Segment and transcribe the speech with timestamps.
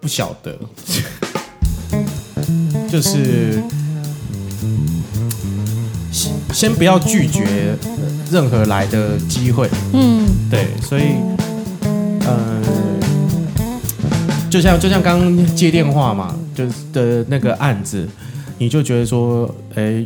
[0.00, 0.58] 不晓得，
[2.88, 3.62] 就是
[6.10, 7.76] 先先不要拒绝
[8.30, 11.14] 任何来的机会，嗯，对，所以，
[12.26, 12.62] 呃，
[14.50, 18.08] 就像就像刚刚接电话嘛，就是的那个案子，
[18.58, 20.04] 你就觉得说，哎，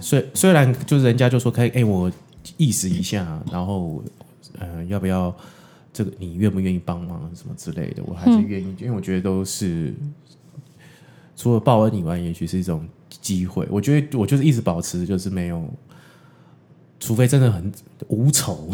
[0.00, 2.10] 虽虽然就是人家就说可以，哎，我
[2.56, 4.02] 意思一下，然后，
[4.58, 5.34] 呃，要不要
[5.98, 9.92] 这个你愿不愿意帮忙什么之类的，我还是愿意，因为我觉得都是
[11.34, 12.86] 除了报恩以外，也许是一种
[13.20, 13.66] 机会。
[13.68, 15.68] 我觉得我就是一直保持就是没有，
[17.00, 17.72] 除非真的很
[18.06, 18.70] 无仇。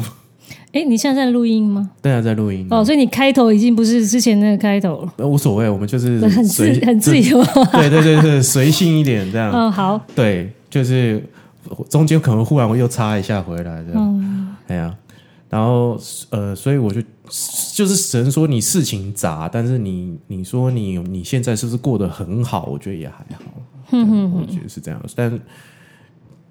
[0.73, 1.93] 哎，你现在在录音吗？
[2.03, 7.43] 对啊，在录音哦，所以你开头已经不是之前那个开头了，呃无所谓，我们就是很自随很自由。
[7.73, 9.51] 对对对对，随性一点这样。
[9.51, 11.25] 嗯， 好，对，就是
[11.89, 13.95] 中间可能忽然我又插一下回来这样。
[13.95, 14.95] 嗯，哎呀，
[15.49, 15.99] 然后
[16.29, 17.01] 呃，所以我就
[17.75, 22.67] 就是只能说你事情杂，但是你你说你你现在是不是过得很好？
[22.67, 23.45] 我觉得也还好，
[23.91, 25.01] 我觉得是这样。
[25.17, 25.41] 但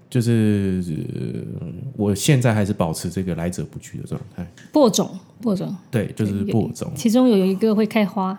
[0.10, 0.84] 就是、
[1.60, 4.52] 呃我现在还是保持这个来者不拒的状态。
[4.72, 5.10] 播种，
[5.42, 6.92] 播种，对，就是播种。
[6.96, 8.38] 其中有一个会开花。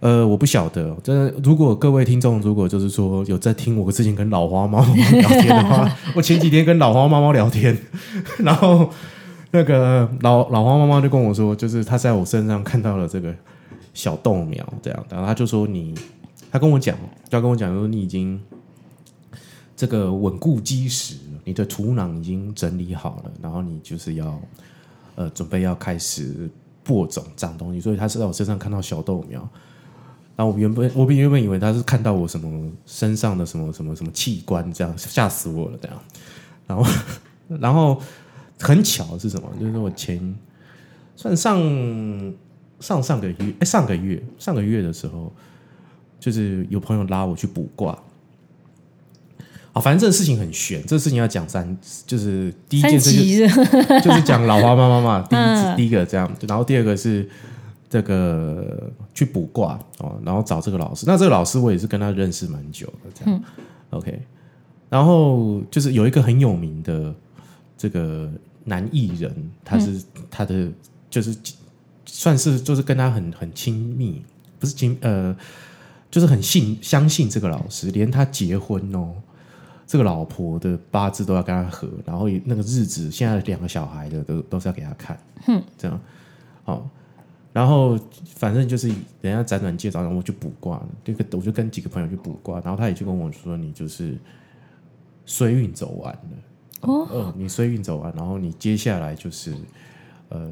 [0.00, 1.32] 呃，我不晓得，真的。
[1.44, 7.78] 如果各位听众如果就是说有在听我之前跟老花猫猫聊天的话， 我前几天跟老花猫猫聊天，
[8.38, 8.90] 然后
[9.54, 13.34] 那个老老花猫猫就跟我说，就是他在我身上看到了这个
[13.92, 15.94] 小豆苗，这样，然后他就说你，
[16.50, 16.96] 他跟我讲，
[17.30, 18.40] 要跟我讲说你已经
[19.76, 24.40] 这个稳固基石，你的土壤已经整理好了，然后你就是要
[25.16, 26.48] 呃准备要开始
[26.82, 29.46] 播种长东西，所以他是在我身上看到小豆苗。
[30.34, 35.98] 然后我原本我原本以为他是看到我什么身上的什么什么什么器官，这样吓死我了这样。
[36.66, 36.92] 然后
[37.60, 38.00] 然后
[38.60, 39.48] 很巧是什么？
[39.58, 40.34] 就是我前
[41.16, 41.60] 算上
[42.80, 45.32] 上上个月，哎上个月上个月的时候，
[46.18, 47.98] 就是有朋友拉我去卜卦。
[49.72, 57.26] 啊，反正这个事情很悬，这个事情要讲三，就是第一件事就是 就是讲老花妈妈嘛，第一、嗯第一个这样，然后第二个是
[57.88, 61.06] 这个去卜卦哦，然后找这个老师。
[61.06, 63.42] 那这个老师我也是跟他认识蛮久的，这样、
[63.90, 64.20] OK。
[64.90, 67.14] 然后就是有一个很有名的
[67.82, 68.30] 这个
[68.62, 70.00] 男艺人，他是、
[70.30, 70.70] 他的
[71.10, 71.36] 就是
[72.06, 74.22] 算是就是跟他很很亲密，
[74.60, 75.36] 不是亲呃，
[76.08, 79.12] 就是很信相信这个老师，连他结婚哦。
[79.84, 86.00] 这个老婆的八字都要跟他合，然后也那个日子，现在两个小孩的都都是要给他看，嗯，这样，
[86.62, 86.88] 好，
[87.52, 87.98] 然后
[88.36, 88.88] 反正就是
[89.20, 94.16] 人家辗转介绍，然后我就卜卦，这个我就跟几个朋友去卜卦，然后他也就跟我说，你就是
[95.26, 96.30] 衰运走完了，
[96.82, 99.54] 哦，呃，你衰运走完，然后你接下来就是，
[100.28, 100.50] 呃，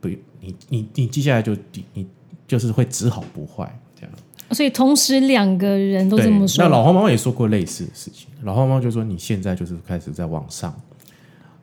[0.00, 0.08] 不，
[0.40, 2.06] 你你你接下来就你你
[2.46, 4.10] 就是会只好不坏这样。
[4.52, 6.64] 所以同时两个人都对，这么说。
[6.64, 8.28] 那老花猫也说过类似的事情。
[8.42, 10.74] 老花猫就说：“你现在就是开始在往上，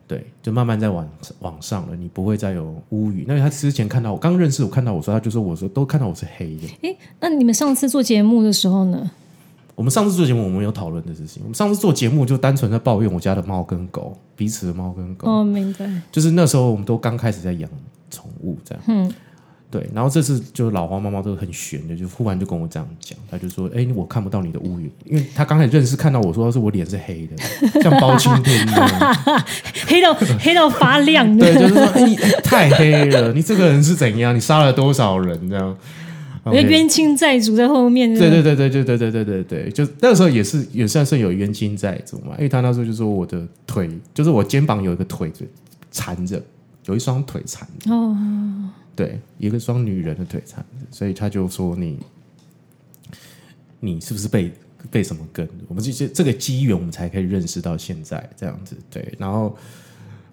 [0.06, 1.08] 对，就慢慢在往
[1.40, 6.68] 往上了，你不会再有乌云。”那他之前看到我刚认识我，看到我说，他就说：“我说都看到我是黑的。
[6.82, 9.10] 诶，那你们上次做节目的时候呢？”
[9.76, 11.42] 我们上次做节目，我们有讨论的事情。
[11.44, 15.30] 我们上次做节目就单纯在抱怨我家的猫跟狗，彼此的猫跟狗。
[15.30, 15.86] 哦，明白。
[16.10, 17.70] 就是那时候我们都刚开始在养
[18.10, 18.82] 宠物，这样。
[18.88, 19.12] 嗯，
[19.70, 27.36] 对，然后这次就老花猫猫都很悬的，就忽然就跟我这样讲，他就说：“哎、我看不到你的乌云，因为他刚开始认识看到我说是我脸是黑的，
[27.82, 29.14] 像包青天一样。
[29.86, 34.34] 黑到黑到发亮对，就是说，哎、你太黑了，你这个人是怎样？
[34.34, 35.50] 你杀了多少人？
[35.50, 35.76] 这样。
[36.52, 38.12] 冤亲债主在后面。
[38.14, 45.32] 对对对对对对对对对对，就那个时候也是也算是有冤亲债主嘛，因为他那时候就说我的腿，就是我肩膀有一个腿
[45.90, 46.40] 缠着，
[46.86, 47.90] 有一双腿缠着。
[47.90, 48.16] 哦，
[48.94, 51.98] 对，一个双女人的腿缠着，所以他就说你，
[53.80, 54.52] 你是不是被
[54.90, 55.48] 被什么跟？
[55.68, 58.76] 我们这这这个机缘，我们才可以认识到现在这样子。
[58.90, 59.56] 对，然后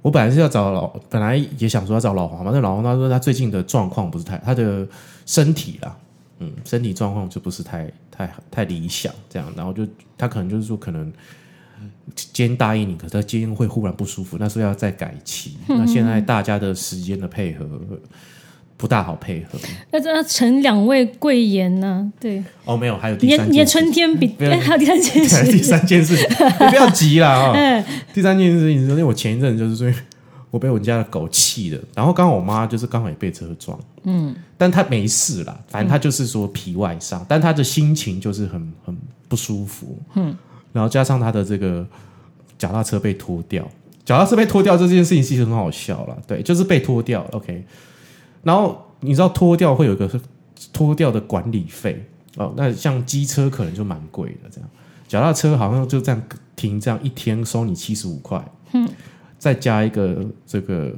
[0.02, 4.88] 我本来是要找老，本来也想说要找老黄嘛，但老黄他说他最近的状况不是太，他的
[5.26, 5.98] 身体啦，
[6.40, 9.88] 嗯，身体状况就不是太太太理想，这样，然后就
[10.18, 11.12] 他可能就是说可能。
[12.16, 15.58] 今天答应你，可是他今天会忽然不舒服，那时候要再改期。
[15.68, 17.66] 那现在大家的时间的配合
[18.76, 19.58] 不大好配合。
[19.90, 27.84] 那这要成两位贵言呢、对，哦，没有，还有第三件事春天比 还有第三件 对第，三件事情，你不要急啦啊、哎，
[28.14, 29.90] 第三件事情是因为我前一阵就是说，
[30.54, 38.96] 我被我们家的狗气的，然后刚好我妈就是刚好也被车撞，嗯，但她没事啦，反正她就是说皮外伤，但她的心情就是很很
[39.28, 40.38] 不舒服，嗯，
[40.72, 41.84] 然后加上她的这个
[42.56, 43.68] 脚踏车被拖掉，
[44.06, 47.66] 脚踏车被拖掉这件事情其实很好笑了，对，就是被拖掉，OK，
[48.44, 50.08] 然后你知道拖掉会有一个
[50.72, 52.06] 拖掉的管理费
[52.38, 52.54] 哦。
[52.56, 54.70] 那像机车可能就蛮贵的，这样。
[55.08, 56.24] 脚踏车好像就这样
[56.56, 58.88] 停这样一天收你七十五块，嗯，
[59.44, 60.90] 再加一个这个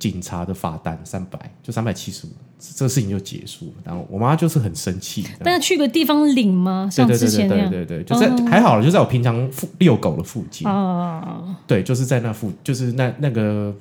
[0.00, 3.72] 警察的罚单三百，就三百七十五，这个事情就结束了。
[3.84, 6.88] 然后我妈就是很生气，但是去个地方领吗？
[6.90, 7.48] 像对对对对？
[7.48, 10.66] 对对对，就在、还好了，就在我平常附遛狗的附近。
[10.66, 13.72] 哦，对，就是在那附，就是那那个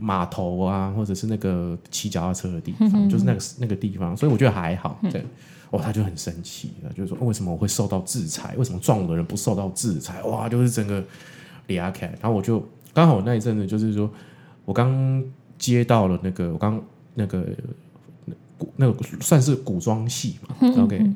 [0.00, 4.98] 码头啊，或者是那个骑脚踏车的地方，就是那个那个地方，所以我觉得还好。
[5.12, 5.22] 对，
[5.68, 8.54] 哦，他就很生气，就是说为什么我会受到制裁？
[8.56, 10.22] 为什么撞我的人不受到制裁？
[10.22, 11.04] 哇，就是整个
[11.66, 12.06] 俩开。
[12.22, 12.66] 然后我就
[12.98, 14.10] 刚好那一阵子，就是说
[14.64, 15.22] 我刚
[15.56, 16.82] 接到了那个，我刚
[17.14, 17.46] 那个
[18.58, 21.08] 古那个算是古装戏嘛， OK。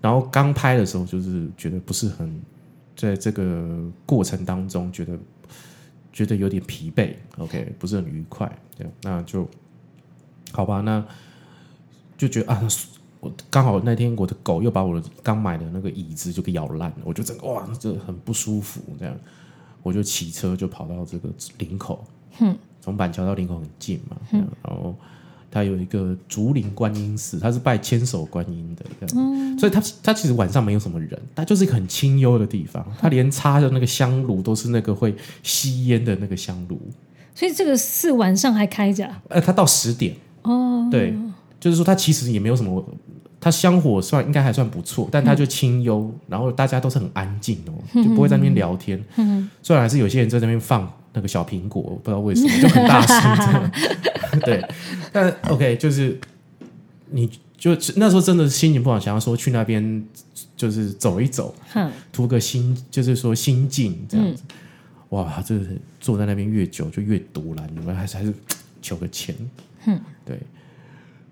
[0.00, 2.40] 然后刚拍的时候，就是觉得不是很，
[2.96, 5.18] 在这个过程当中，觉得
[6.14, 9.46] 觉得有点疲惫，OK，不是很愉快，对，那就
[10.52, 11.04] 好吧，那
[12.16, 12.66] 就觉得啊，
[13.20, 19.14] 我刚好那天我的狗又把我的刚买的那个椅子就给咬烂了，我就整个哇，这很不舒服，这样
[19.86, 21.28] 我就骑车就跑到这个
[21.58, 22.04] 林口，
[22.80, 24.92] 从板桥到林口很近嘛，然后。
[25.48, 32.84] 它有一个竹林观音寺，它是拜千手观音的，这样，所以它它其实晚上没有什么人，它就是一个很清幽的地方。
[32.98, 36.78] 它连插的那个香炉都是那个会吸烟的那个香炉。
[37.34, 41.16] 所以这个寺晚上还开着啊呃，它到十点，哦，对，
[41.58, 42.84] 就是说它其实也没有什么，
[43.46, 49.00] 它香火算应该还算不错，但它就清幽，然后大家都是很安静哦，就不会在那边聊天。
[49.62, 53.70] 虽然还是有些人在那边放那个小苹果，不知道为什么就很大声这样。
[54.42, 54.68] 对，
[55.12, 56.18] 但 OK，就是
[57.10, 60.04] 你就那时候真的心情不好，想要说去那边
[60.56, 61.54] 就是走一走，
[62.10, 64.42] 图个心，就是说心境这样子。
[65.10, 68.34] 哇，就是坐在那边越久就越独揽，你们还是还是
[68.82, 69.32] 求个签，
[69.84, 70.36] 嗯，对。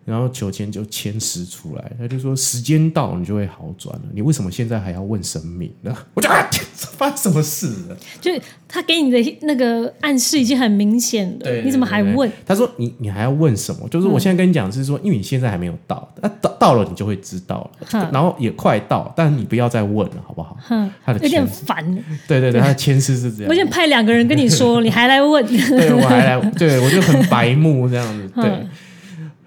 [0.05, 4.03] 然后求签就签诗出来，他就说时间到你就会好转了。
[4.13, 5.97] 你为什么现在还要问神明呢？
[6.15, 6.49] 我就啊，
[6.97, 7.97] 发生什么事了？
[8.21, 12.31] 就是他给你的那个暗示已经很明显了，对，你怎么还问？？
[12.45, 13.89] 他说你你还要问什么？
[13.89, 20.57] 就是我现在跟你讲是说，因为你现在还没有到，那、到到了你就会知道了，然后也快到，但你不要再问了，好不好？
[20.61, 22.05] 哼，他的有点签，烦。
[22.29, 23.55] 对对对，他的签诗是这样我。
[23.55, 25.45] 先派两个人跟你说， 你还来问？
[25.47, 28.69] 对我还来，对我就很白目这样子，对嗯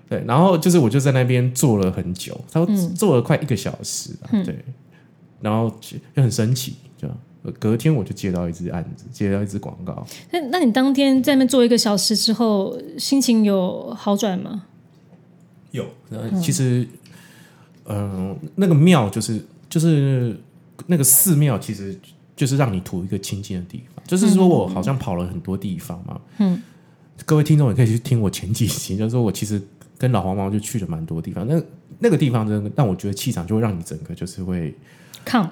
[0.09, 4.57] 对，然后就是我就在那边坐了很久，他说坐了快一个小时啊，对，
[5.42, 7.07] 然后就就很神奇，就
[7.59, 14.63] 隔天我就接到一支案子，接到一支广告，那那你当天在那边坐一个小时之后，心情有好转吗？
[15.71, 16.88] 有，呃，其实，
[17.86, 20.36] 嗯、那个庙就是就是
[20.88, 21.98] 那个寺庙，其实
[22.36, 24.04] 就是让你图一个清净的地方。
[24.07, 26.62] 就是说我好像跑了很多地方嘛，嗯，
[27.25, 29.62] 各位听众也可以去听我前几集，就是说我其实
[29.97, 31.61] 跟老黄毛就去了蛮多地方，那
[31.99, 34.73] 那个地方真的让我觉得气场就会让你整个就是会
[35.25, 35.49] 抗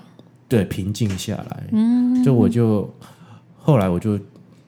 [0.48, 2.88] 对平静下来，嗯，就我就
[3.58, 4.20] 后来我就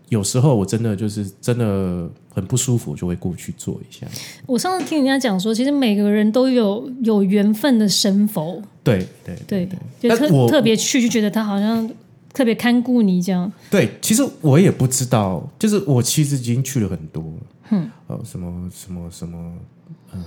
[0.09, 4.07] 有时候我真的就是真的很不舒服，就会过去坐一下。
[4.45, 11.88] 我上次听人家讲说，其实每个人都有有缘分的神佛，对对对，就特我特别去就觉得他好像
[12.33, 13.51] 特别看顾你这样。
[13.69, 17.24] 对，其实我也不知道，就是我其实已经去了很多，
[17.69, 19.54] 嗯，呃，什么什么什么，
[20.12, 20.24] 呃，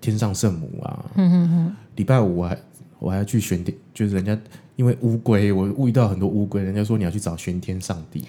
[0.00, 2.58] 天上圣母啊，嗯嗯嗯，礼拜五我还
[2.98, 4.38] 我还要去玄天，就是人家
[4.76, 8.24] 因为乌龟，我遇到很多乌龟，人家说你要去找玄天上帝，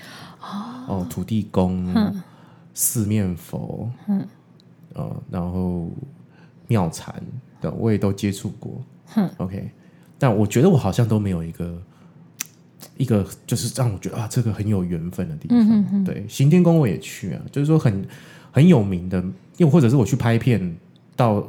[0.88, 1.94] 哦，土地公，
[2.74, 4.28] 四面佛，嗯，
[4.94, 5.90] 呃，然后
[6.68, 7.22] 妙禅
[7.62, 8.82] 的我也都接触过
[9.38, 9.70] ，OK，
[10.18, 11.82] 但我觉得我好像都没有一个
[12.98, 16.04] 一个就是让我觉得啊，这个很有缘分的地方。
[16.04, 18.06] 对，行天宫我也去啊，就是说很
[18.52, 19.24] 很有名的，
[19.58, 20.76] 又或者是我去拍片
[21.16, 21.48] 到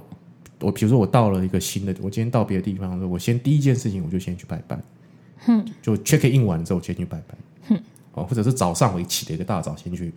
[0.61, 4.79] 我，比如说我到了一个新的，我今天到别的地方的时候，我先第一件事情我就先去拜拜，
[5.47, 7.35] 嗯，就 check in 完之后，我先去拜拜，
[7.71, 7.81] 嗯，
[8.15, 10.13] 哦，或者是早上我一起的一个大早先去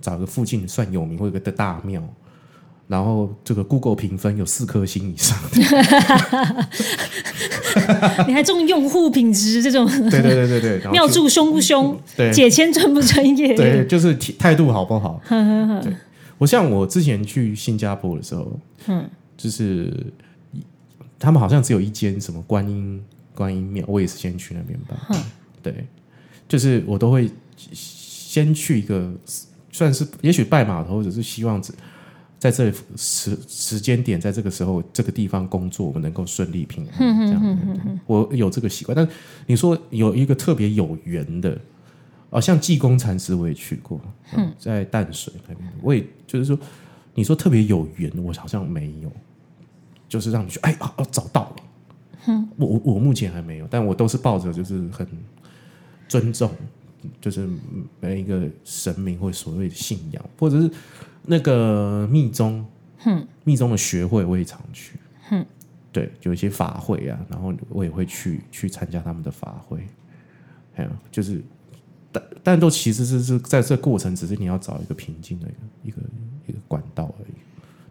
[0.00, 2.02] 找个附近算有名或者一个大庙。
[2.88, 5.38] 然后这个 Google 评分有四颗星以上，
[8.28, 9.86] 你还重用户品质这种。
[10.10, 12.30] 对对对对对， 然后妙就祝凶不凶，对。
[12.32, 13.54] 解签专不专业？
[13.54, 15.18] 对，就是态度好不好？
[15.26, 15.92] 对，
[16.42, 18.58] 我像我之前去新加坡的时候，
[18.88, 20.12] 嗯，就是
[21.16, 23.00] 他们好像只有一间什么观音
[23.32, 25.16] 观音庙，我也是先去那边拜。
[25.62, 25.86] 对，
[26.48, 29.14] 就是我都会先去一个，
[29.70, 31.72] 算是也许拜码头，或者是希望只
[32.40, 36.98] 在这里时时间点，在这个时候这个地方工作，我们能够顺利平安。
[37.28, 38.96] 这样，我有这个习惯。
[38.96, 39.08] 但
[39.46, 41.56] 你说有一个特别有缘的。
[42.32, 44.00] 哦，像济公禅师我也去过，
[44.34, 46.58] 嗯，在淡水那边，我也就是说，
[47.14, 49.12] 你说特别有缘，我好像没有，
[50.08, 51.56] 就是让你去哎哦找到了。
[52.28, 55.06] 嗯，我我我目前还没有，但我都是抱着就是很
[56.08, 56.50] 尊重，
[57.20, 57.46] 就是
[58.00, 60.70] 每一个神明或所谓的信仰，或者是
[61.26, 62.64] 那个密宗，
[63.04, 64.98] 嗯，密宗的学会我也常去，
[65.32, 65.44] 嗯，
[65.92, 69.86] 对，有一些法会啊，然后我也会去去参加他们的法会，
[70.72, 71.44] 还有就是。
[72.12, 75.96] 但但都其实是是在这过程，只是你要找一个平静的一个一个
[76.48, 77.34] 一个管道而已，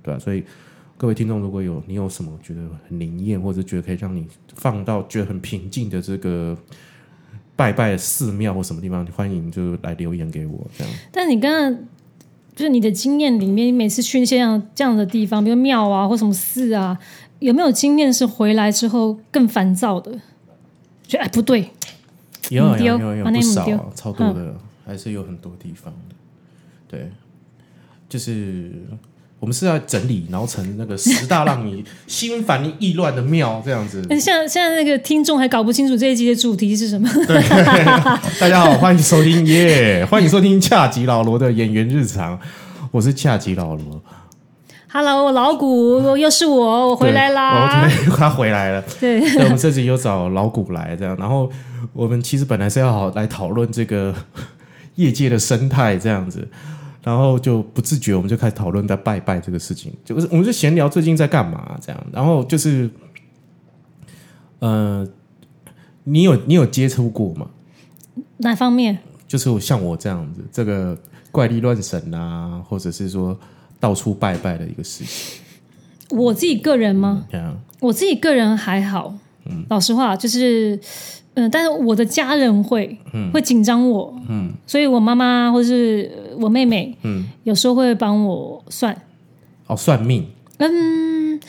[0.04, 0.44] 对吧、所以
[0.98, 6.56] 各位听众，如果有你有什么觉得很灵验，或者觉得可以让你放到觉得很平静的这个
[7.56, 10.94] 拜拜寺庙或什么地方，欢迎就来留言给我，这样。
[11.12, 11.74] 但你刚刚
[12.56, 17.00] 就是你的经验里面，你每次去这样这样的地方，比如庙啊或什么寺啊，
[17.40, 20.12] 有没有经验是回来之后更烦躁的？
[21.08, 21.70] 觉得哎不对，
[22.52, 24.54] 有有有有不少啊，超多的，
[24.86, 26.16] 还是有很多地方的。
[26.90, 27.10] 对，
[28.10, 28.70] 就是
[29.40, 34.06] 我们是要整理，然后成那个十大让你心烦意乱的庙这样子。
[34.10, 37.10] 现在现在那个听众还搞不清楚这一集的主题是什么。
[38.38, 42.38] 大家好，欢迎收听耶欢迎收听恰吉老罗的演员日常，
[42.92, 44.04] 我是恰吉老罗，
[44.94, 47.88] Hello，老谷，又是我，我回来啦。
[47.88, 48.82] 对，我他回来了。
[49.00, 51.50] 对，对，我们这集又找老谷来这样，然后
[51.94, 54.14] 我们其实本来是要好来讨论这个
[54.96, 56.46] 业界的生态这样子，
[57.06, 62.90] 然后就不自觉我们就开始讨论在拜拜这个事情，就是我们就闲聊最近在干嘛这样，然后就是
[64.60, 65.08] 呃，
[66.04, 67.48] 你有你有接触过吗？
[68.40, 68.98] 哪方面？
[69.26, 70.98] 就是像我这样子，这个
[71.32, 73.40] 怪力乱神啊，或者是说
[73.82, 75.42] 到处拜拜的一个事情，
[76.18, 77.26] 我自己个人吗？
[77.82, 79.14] 我自己个人还好，
[79.70, 80.80] 老实话就是，
[81.34, 82.96] 嗯、但是我的家人会，
[83.34, 88.96] 会紧张我，嗯，所以我妈妈或是呃我妹妹，嗯，有时候会帮我算，
[89.68, 90.28] 哦，算命。
[90.60, 91.40] 嗯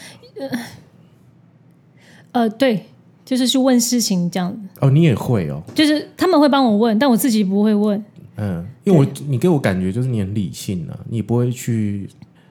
[2.32, 2.86] 呃，对，
[3.26, 8.02] 就是去问事情这样，哦，你也会哦，就是他们会帮我问，但我自己不会问，
[8.36, 12.08] 嗯，因为我你给我感觉就是你很理性啊，你不会去，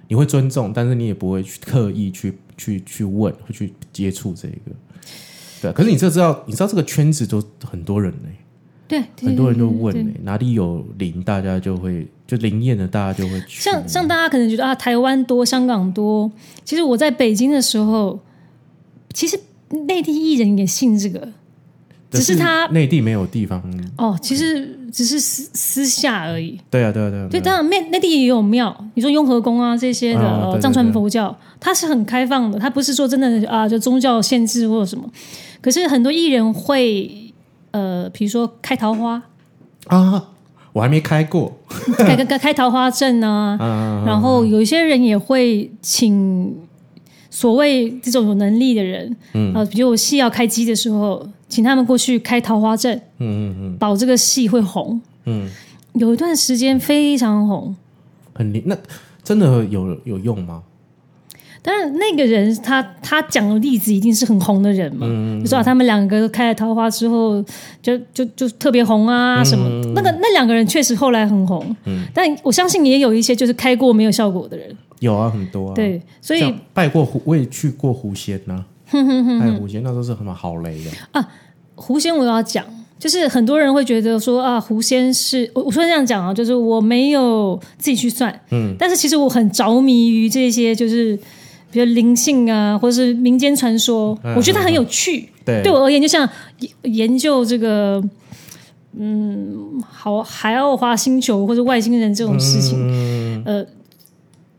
[0.07, 4.71] 你会尊重，但是你也不会去刻意去去去问，会去接触这个。
[5.61, 8.29] 对啊，可是你这知道，你知道这个圈子都很多人呢、
[8.87, 13.61] 对，对很多人都问呢、哪里有灵，大家就会就灵验的，大家就会去。
[13.61, 16.31] 像像大家可能觉得啊，台湾多，香港多。
[16.63, 18.19] 其实我在北京的时候，
[19.13, 19.39] 其实
[19.87, 21.27] 内地艺人也信这个，
[22.11, 23.61] 只是他内地没有地方。
[23.97, 26.59] 哦，其实只是私私下而已。
[26.69, 35.09] 对啊，对啊，对啊，对，啊当然内内地也有庙，你说雍和宫啊这些的、藏传佛教，它是很开放的，它不是说真的啊就宗教限制或者什么。
[35.61, 37.31] 可是很多艺人会
[37.71, 39.21] 呃，比如说开桃花，
[39.87, 40.29] 啊，
[40.73, 41.57] 我还没开过。
[41.97, 46.53] 开开开开桃花阵 啊，啊，然后有一些人也会请
[47.31, 55.01] 所谓这种有能力的人，嗯，啊，比如我戏要开机的时候，请他们过去开桃花阵，嗯嗯嗯保这个戏会红。
[55.25, 55.49] 嗯，
[55.93, 57.73] 有一段时间非常红，
[58.33, 58.61] 很灵。
[58.65, 58.77] 那
[59.23, 60.61] 真的有有用吗？
[61.63, 65.07] 当然那个人他他讲的例子一定是很红的人嘛，
[65.41, 67.43] 就说啊他们两个开了桃花之后，
[67.81, 72.03] 就就就特别红啊什么，那个那两个人确实后来很红，嗯。
[72.13, 75.73] 但我相信也有一些就是开过没有效果的人，有啊，很多啊。
[75.75, 80.91] 对，所以拜过狐，我也去过狐仙呐、拜狐仙那都是很好雷的。
[81.11, 81.27] 啊。
[81.75, 82.63] 狐仙我要讲，
[82.99, 91.17] 就是很多人会觉得说啊，狐仙是我我说这样讲啊，就是我没有自己去算，嗯，但是其实我很着迷于这些，就是
[91.71, 95.29] 比如灵性啊，或者是民间传说，我觉得它很有趣。
[95.45, 96.27] 对，对我而言，就像
[96.59, 98.03] 研研究这个，
[98.97, 103.65] 嗯，好海奥华星球或者外星人这种事情，嗯呃。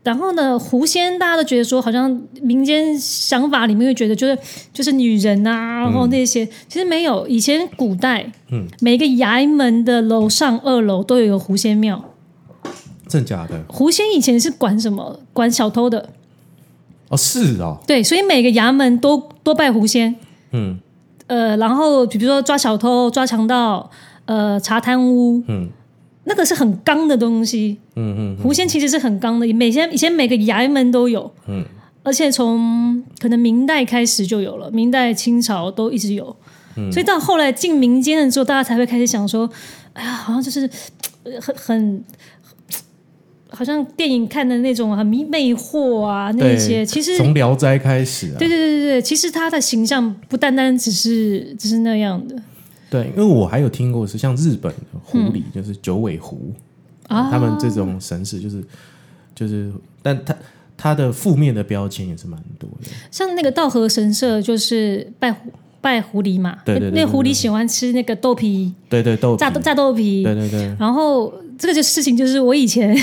[0.03, 4.37] 然后呢，狐仙大家都觉得说，好像民间想法里面会觉得就是
[4.73, 7.25] 就是女人啊，然后那些、其实没有。
[7.25, 12.03] 以前古代，嗯，每个衙门的楼上二楼都有一个狐仙庙。
[13.07, 15.21] 真假的狐仙以前是管什么？
[15.31, 16.09] 管小偷的，
[17.13, 20.15] 哦，是哦，对，所以每个衙门都多拜狐仙。
[20.51, 20.79] 嗯。
[21.27, 23.89] 呃，然后比如说抓小偷、抓强盗，
[24.25, 25.69] 呃，查贪污，嗯，
[26.25, 27.79] 那个是很刚的东西。
[27.95, 31.63] 嗯嗯狐仙其实是很刚的，每前以前每个衙门都有，嗯，
[32.03, 36.35] 而且从可能明代开始就有了，明代、清朝都一直有，
[36.75, 36.91] 嗯。
[36.91, 39.49] 所以到后来进民间了之后，大家才会开始想说，
[39.93, 40.69] 哎呀，好像就是
[41.23, 42.03] 呃很很。
[43.55, 52.35] 好像电影看的那种很迷魅惑啊，那些其实从《聊斋》开始啊，对对对对对，其实他的形象不单单只是只是那样的。
[52.89, 56.51] 对，因为我还有听过是像日本的狐狸，就是九尾狐
[57.07, 58.63] 啊，他们这种神使就是
[59.35, 60.35] 就是，但他
[60.75, 62.89] 他的负面的标签也是蛮多的。
[63.11, 72.95] 像那个道和神社就是拜狐拜狐狸嘛，对对对那狐狸喜欢吃那个豆皮对对，豆炸豆炸豆皮，对对对，然后这个就事情就是我以前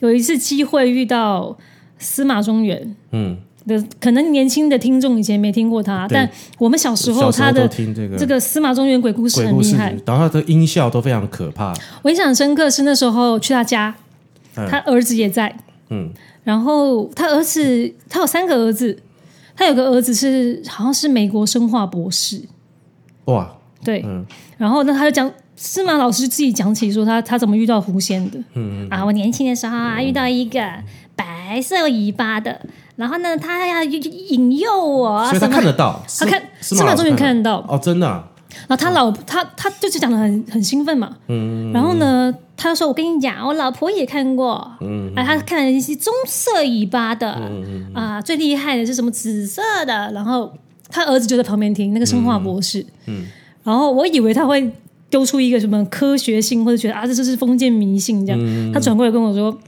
[0.00, 1.56] 有一次机会遇到
[1.98, 2.96] 司马中原。
[3.12, 3.36] 嗯，
[3.66, 6.28] 的可能年轻的听众以前没听过他，但
[6.58, 9.94] 我们小时候他的听这个这个司马中原鬼故事很厉害。
[10.06, 11.74] 然后他的音效都非常可怕。
[12.02, 13.94] 我印象很深刻是那时候去他家，
[14.56, 14.68] 嗯。
[14.68, 15.54] 他儿子也在，
[15.90, 16.10] 嗯，
[16.44, 18.98] 然后他儿子他有三个儿子，
[19.54, 22.42] 他有个儿子是好像是美国生化博士，
[23.26, 24.24] 哇，对，嗯。
[24.56, 30.60] 然后呢他就讲司马老师自己讲起说他他怎么遇到狐仙的，嗯啊，我年轻的时候啊遇到一个
[31.16, 32.60] 白色尾巴的，
[32.94, 38.24] 然后呢他要引诱我，所以他看得到，他看司司马中原看看得到，哦，真的啊，
[38.68, 49.10] 然后他老他他就是讲的很很兴奋嘛，嗯，然后呢，他就说：“我跟你讲，我老婆也看过，嗯，啊，他看了一些棕色尾巴的，嗯啊，最厉害的是什么？
[49.10, 50.52] 紫色的，然后
[50.88, 53.26] 他儿子就在旁边听那个生化博士，嗯，
[53.64, 54.70] 然后我以为他会
[55.10, 58.72] 丢出一个什么科学性，或者觉得啊这就是封建迷信这样，嗯。
[58.72, 59.58] 他转过来跟我说。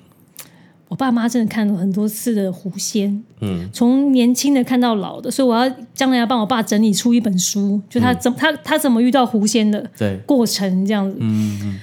[0.89, 11.81] 我爸妈真的看了很多次的狐仙，嗯，从年轻的看到老的，所以我要将来要帮我爸整理出一本书，就他怎、他他怎么遇到狐仙的对，过程这样子，嗯嗯，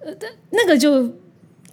[0.00, 0.12] 呃，
[0.50, 1.08] 那个就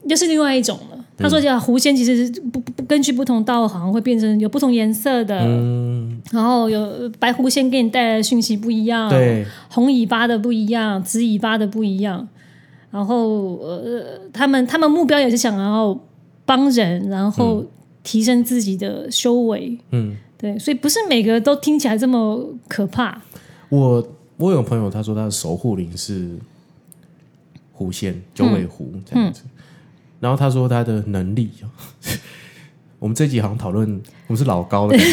[0.06, 0.99] 又是另外一种了。
[1.20, 12.28] 他说叫狐仙其实是不不不根据不同道行会变成有不同颜色的，嗯，然后有白狐仙给你带来的讯息不一样，对，红尾巴的不一样，紫尾巴的不一样，
[12.90, 16.00] 然后呃，他们他们目标也是想要
[16.46, 17.66] 帮人，然后
[18.02, 23.22] 提升自己的修为，嗯，对，所以不是每个都听起来这么可怕，
[23.68, 24.08] 我
[24.38, 26.30] 我有朋友他说他的守护灵是
[27.74, 29.04] 狐仙九尾狐嗯。
[29.06, 29.44] 这样子，
[30.20, 31.50] 然后他说他的能力，
[33.00, 33.90] 我们这集好像讨论
[34.28, 35.06] 我们是老高的感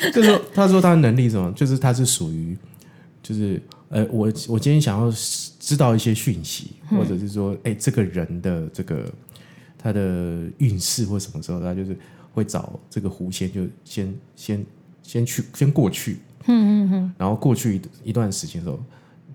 [0.00, 2.56] 觉， 就是说他说他的能力什么，就是他是属于
[3.22, 5.10] 就是呃我我今天想要
[5.58, 9.10] 知道一些讯息，或者是说哎这个人的这个
[9.78, 11.96] 他的运势或什么时候，他就是
[12.32, 14.66] 会找这个狐仙，就先先
[15.02, 18.78] 先去先过去，嗯嗯嗯，然后过去一段时间之后，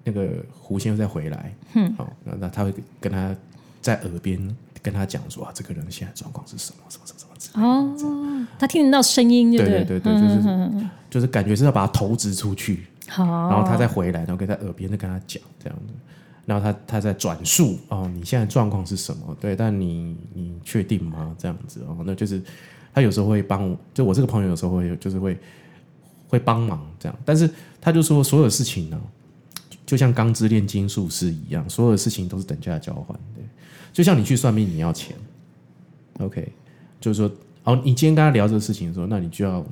[0.03, 3.35] 那个狐仙又再回来，嗯，好、那那他会跟他
[3.81, 15.93] 在耳边跟他讲说啊，这个人现在状况是什么什么什么什么之类的哦，他听得到声音，对不对对对对，就是就是感觉是要把他投掷出去，好，然后他再回来，然后跟他耳边再跟他讲这样子，
[16.45, 19.35] 然后他他在转述哦，你现在状况是什么？
[19.39, 21.35] 对，但你你确定吗？
[21.37, 21.81] 这样子。
[21.87, 22.41] 哦，那就是
[22.93, 25.37] 他有时候会帮我，就我这个朋友有时候会就是会
[26.27, 28.99] 会帮忙这样，但是他就说所有事情呢，
[29.85, 33.40] 就像钢之炼金术师一样，所有的事情都是等价交换的，
[33.93, 35.15] 就像你去算命，你要钱
[36.19, 36.47] ，OK，
[36.99, 37.31] 就是说
[37.63, 39.65] 哦，你今天跟他聊这个事情的时候，那你就要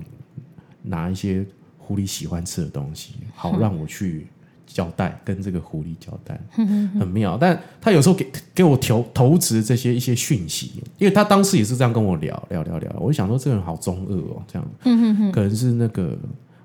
[0.84, 1.46] 拿一些
[1.78, 4.28] 狐狸喜欢吃的东西，好让我去
[4.68, 6.40] 交代，跟这个狐狸交代，
[7.00, 7.38] 很妙。
[7.38, 16.18] 但他有时候给给我投投掷这些一些讯息，因为他当时也是这样跟我聊聊聊聊，我就想说这个人好中二哦，这样， 可能是那个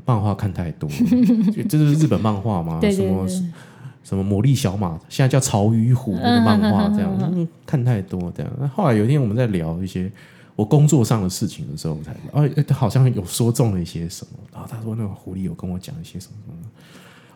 [0.04, 0.96] 漫画看太多了，
[1.54, 2.78] 就这是日本漫画吗？
[2.80, 3.44] 对对什么对
[4.04, 8.52] 什么魔力小马，现在叫潮与虎那个漫画，这样、嗯看太多这样。
[8.60, 10.12] 那后来有一天我们在聊一些
[10.54, 14.38] 我工作上的事情的时候，我才哦，诶他好像有说中了一些什么。
[14.52, 16.58] 然后他说那个狐狸有跟我讲一些什么什么。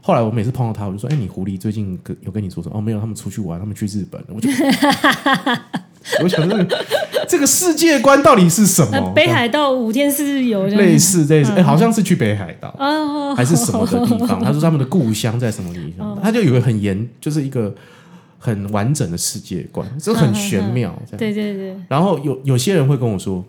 [0.00, 4.22] 后来我每次碰到他，我就说：“哎、你狐狸最近跟有跟你说什么？”哦，没有，他们出去玩，他们去日本。
[4.28, 4.48] 我就
[6.22, 6.84] 我想这个
[7.28, 8.96] 这个世界观到底是什么？
[8.96, 12.74] 呃，北海道五天四日游类似类似，哎、好像是去北海道。
[12.78, 14.40] 哦，还是什么的地方。
[14.44, 17.74] 他说他们的故乡在什么地方，他就有个很严，就是一个
[18.38, 20.96] 很完整的世界观，这很玄妙。
[21.16, 23.44] 对对对，然后有有些人会跟我说，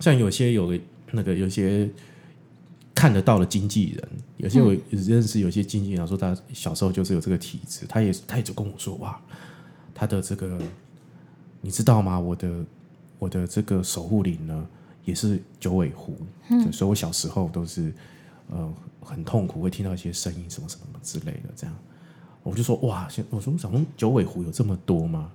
[0.00, 0.78] 像有些有个
[1.12, 1.88] 那个有些
[2.94, 9.18] 看得到的经纪人，有些我认识有些经纪人说他小时候就是有这个体质，他也他也就跟我说哇，
[9.94, 10.58] 他的这个
[11.64, 12.20] 你知道吗？
[12.20, 12.50] 我的
[13.18, 14.66] 我的这个守护灵呢
[15.06, 16.14] 也是九尾狐，
[16.50, 17.90] 嗯，所以我小时候都是
[18.50, 21.74] 呃很痛苦，会听到一些声音什么什么之类的，这样
[22.42, 25.30] 我就说哇，现我说我想说九尾狐有这么多吗？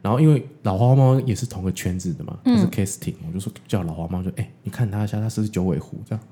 [0.00, 6.24] 然后因为老花猫也是同个圈子的嘛，它是 casting，、我就说叫老花猫就，哎、你看它一下，它是不是九尾狐这样。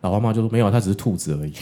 [0.00, 1.52] 老花猫就说没有，它只是兔子而已，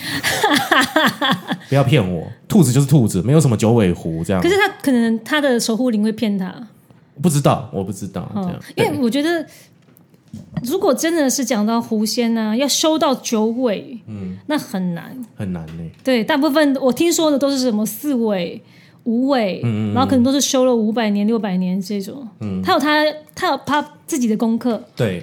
[1.68, 4.48] 不要骗我，兔子就是兔子，没有什么九尾狐这样可。
[4.48, 6.68] 是它可能它的守护灵会骗他，
[7.22, 9.46] 不知道，我不知道这样哦，，因为我觉得。
[10.62, 15.10] 如果真的是讲到狐仙呢、要修到九尾，嗯，那很难。
[15.34, 15.82] 很难呢。
[16.04, 18.62] 对，大部分我听说的都是什么四尾、
[19.02, 19.60] 五无尾，
[19.92, 22.24] 然后可能都是修了五百年、六百年这种。
[22.38, 23.04] 嗯，他有他
[23.34, 25.20] 他有他自己的功课，对。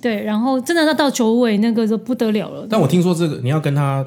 [0.00, 2.66] 对，然后真的要到九尾那个就不得了了。
[2.70, 4.02] 但我听说这个你要跟他，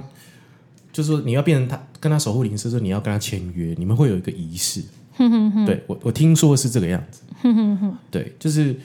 [0.92, 4.82] 就是说你要变成他跟他守护灵师，说你要跟他签约，你们会有一个仪式。
[5.66, 7.22] 对我我听说是这个样子。
[8.10, 8.76] 对，就是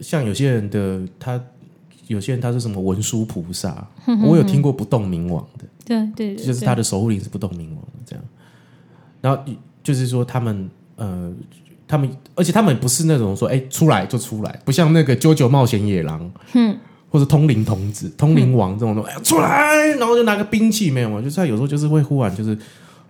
[0.00, 1.40] 像有些人的他，
[2.06, 3.86] 有些人他是什么文殊菩萨，
[4.26, 5.64] 我有听过不动明王的。
[5.84, 8.24] 对对，就是他的守护灵是不动明王的这样。
[9.20, 9.42] 然后
[9.82, 11.32] 就是说他们呃。
[11.92, 16.20] 他们，而且他们不是那种说，哎，出来就出来，不像那个《啾啾冒险野狼》，
[16.54, 21.20] 嗯，或者通灵童子、通灵王这种东西，哎，出来，然后就拿个兵器，没有嘛？
[21.20, 22.56] 就是他有时候就是会忽然就是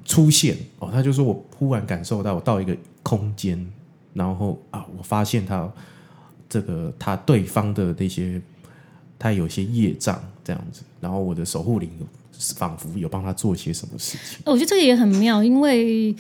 [0.05, 3.65] 出现，哦，他就说我忽然感受到我到一个空间，
[4.15, 5.71] 然后啊，我发现他
[6.49, 8.41] 这个他对方的那些
[9.19, 11.91] 他有些业障这样子，然后我的守护灵
[12.33, 14.39] 仿佛有帮他做些什么事情。
[14.45, 16.15] 我觉得这个也很妙，因为。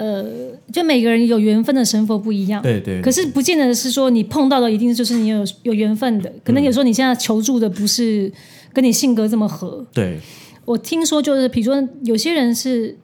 [0.00, 0.24] 呃，
[0.72, 3.02] 就每个人有缘分的神佛不一样，对对。
[3.02, 8.32] 可是不见得是说你碰到的一定就是你有有缘分的，可能有时候你现在求助的不是
[8.72, 9.84] 跟你性格这么合。
[9.92, 10.20] 对，
[10.64, 12.96] 我听说就是，比如说有些人是，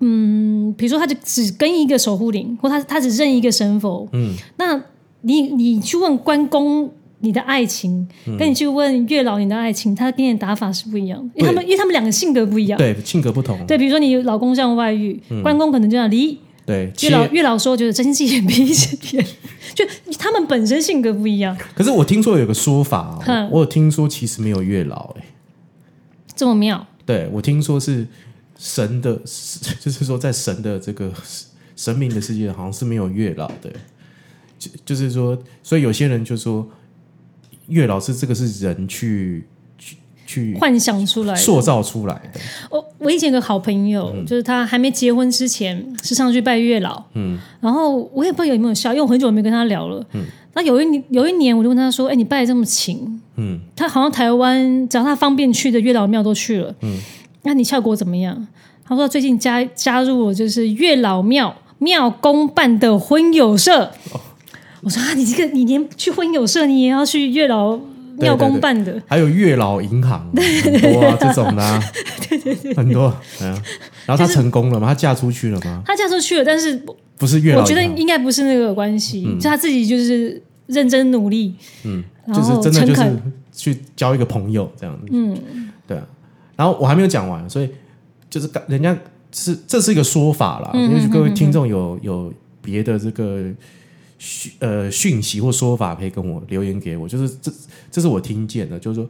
[0.00, 4.82] 嗯，比如说他就只跟一个守护灵，或他他只认一个神佛，嗯，那
[5.22, 6.90] 你你去问关公。
[7.22, 8.08] 你的爱情，
[8.38, 13.58] 跟你去问月老你的爱情，他给你的打法是不一样，因为他们因为他们两个性格不一样，对性格不同。
[13.66, 16.38] 对，比如说你老公这样外遇，关公可能就要离。
[16.64, 18.72] 对，月老月老说觉得睁一眼闭一
[19.12, 19.26] 眼，
[19.74, 19.84] 就
[20.18, 21.54] 他们本身性格不一样。
[21.74, 23.18] 可是我听说有个说法，
[23.50, 25.24] 我有听说其实没有月老，哎，
[26.34, 26.86] 这么妙。
[27.04, 28.06] 对我听说是
[28.60, 29.16] 神的，
[29.80, 31.10] 就是说在神的这个
[31.74, 33.72] 神明的世界，好像是没有月老的，
[34.58, 36.68] 就就是说，所以有些人就说。
[37.68, 39.46] 月老是这个是人去
[39.78, 39.96] 去
[40.26, 42.40] 去幻想出来、塑造出来的。
[42.68, 50.24] 我我以前有个好朋友，就是他还没结婚之前是上去拜月老，嗯，然后我也不知道有没有效，因为我很久没跟他聊了，嗯。
[50.52, 56.98] 那有一年有一年，我就问他说：“哎，你拜这么勤，嗯，他好像台湾只要他方便去的月老庙都去了，嗯，
[57.42, 58.46] 那你效果怎么样？”
[58.84, 63.90] 他说：“最近加加入了就是月老庙庙公办的婚友社。”
[64.82, 67.78] 我说啊，你这个你连去婚友社，你也要去月老
[68.18, 71.80] 庙公办的， 还有月老银行很多啊，这种的，
[72.28, 73.14] 对对对，很多。
[74.06, 74.88] 然后她成功了吗？
[74.88, 75.82] 她嫁出去了吗？
[75.86, 76.82] 她嫁出去了，但是
[77.18, 83.22] 不是月老，我觉得应该不是那个关系，就她自己就是认真努力，嗯，就是真的就是
[83.52, 85.36] 去交一个朋友这样子，嗯，
[85.86, 86.02] 对啊。
[86.60, 87.70] 然后我还没有讲完，所以
[88.28, 88.94] 就是人家
[89.32, 93.50] 是这是一个说法啦，也许各位听众有有别的这个。
[94.22, 97.50] 讯呃讯息或说法可以跟我留言给我，就是这
[97.90, 99.08] 这是我听见的，就是说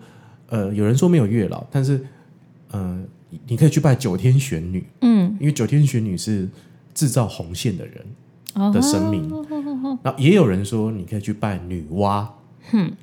[0.50, 2.00] 呃有人说没有月老，但是
[2.70, 3.02] 呃
[3.48, 6.48] 你可以去拜九天玄女，嗯，因为九天玄女是
[6.94, 9.28] 制造红线的人的神明，
[10.04, 12.24] 然后也有人说你可以去拜女娲，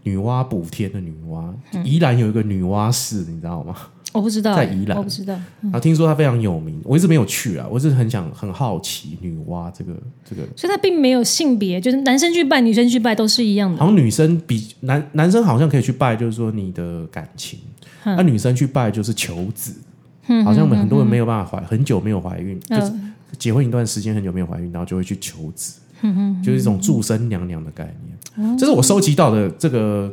[0.04, 3.76] 女娲补天的女娲，宜兰有一个女娲寺，你知道吗？
[4.14, 5.38] 我不知道，在宜兰，我不知道。
[5.72, 9.94] 啊，听说他非常有名，我一直没有去啊，我是很想很好奇女娲这个
[10.28, 10.42] 这个。
[10.56, 13.78] 所以它并没有性别，就是男生去拜，女生去拜都是一样的。
[13.78, 17.60] 好像女生比男男生好像可以去拜，就是说你的感情；
[18.04, 19.74] 那女生去拜就是求子。
[20.44, 22.92] 好像我们很多人没有办法怀很久没有怀孕，就是
[23.38, 25.80] 结婚一段时间很久没有怀孕，然后就会去求子，
[26.44, 28.58] 就是一种祝生娘娘的概念。
[28.58, 30.12] 这是我收集到的这个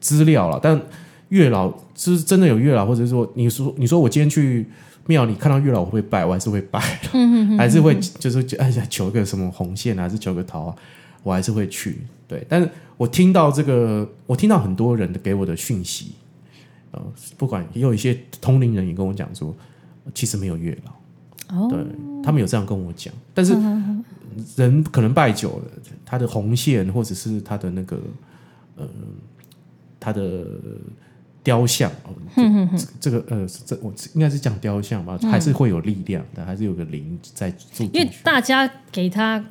[0.00, 0.80] 资料了，但。
[1.30, 4.66] 月老是真的有月老，或者说你说你说我今天去
[5.06, 6.80] 庙里看到月老，我会拜，我还是会拜，
[7.56, 8.44] 还是会就是
[8.88, 10.76] 求个什么红线啊，还是求个桃啊，
[11.22, 11.98] 我还是会去。
[12.26, 16.12] 对，但是我听到这个，我听到很多人的给我的讯息，
[16.90, 17.00] 呃，
[17.36, 19.54] 不管也有一些通灵人也跟我讲说，
[20.12, 21.78] 其实没有月老，对
[22.24, 23.54] 他们有这样跟我讲，但是
[24.56, 25.64] 人可能拜久了，
[26.04, 28.00] 他的红线或者是他的那个
[28.76, 28.84] 呃
[30.00, 30.44] 他的。
[31.42, 32.12] 雕像哦，
[33.00, 37.84] 这个呃，这我应该是讲雕像吧，还是会有力量的，还是有个灵在住。
[37.92, 39.42] 因为大家给他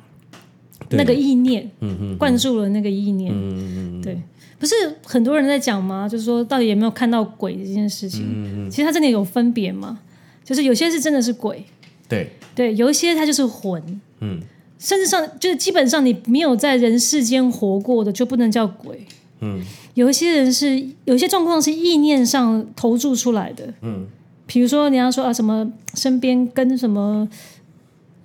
[0.90, 4.20] 那个意念，嗯嗯，灌注了那个意念，嗯嗯对，
[4.58, 4.74] 不是
[5.04, 6.08] 很多人在讲吗？
[6.08, 8.22] 就是说，到底有没有看到鬼这件事情？
[8.24, 9.98] 嗯嗯，其实它真的有分别吗？
[10.44, 11.64] 就是有些是真的是鬼，
[12.08, 12.30] 对。
[12.52, 13.80] 对，有一些它就是魂，
[14.18, 14.40] 嗯，
[14.76, 19.06] 甚至上就是基本上你没有在人世间活过的，就不能叫鬼。
[19.40, 23.72] 嗯，有一些人是有一些状况是意念上投注出来的。
[23.82, 24.06] 嗯，
[24.46, 27.28] 比如说你要说啊，什么身边跟什么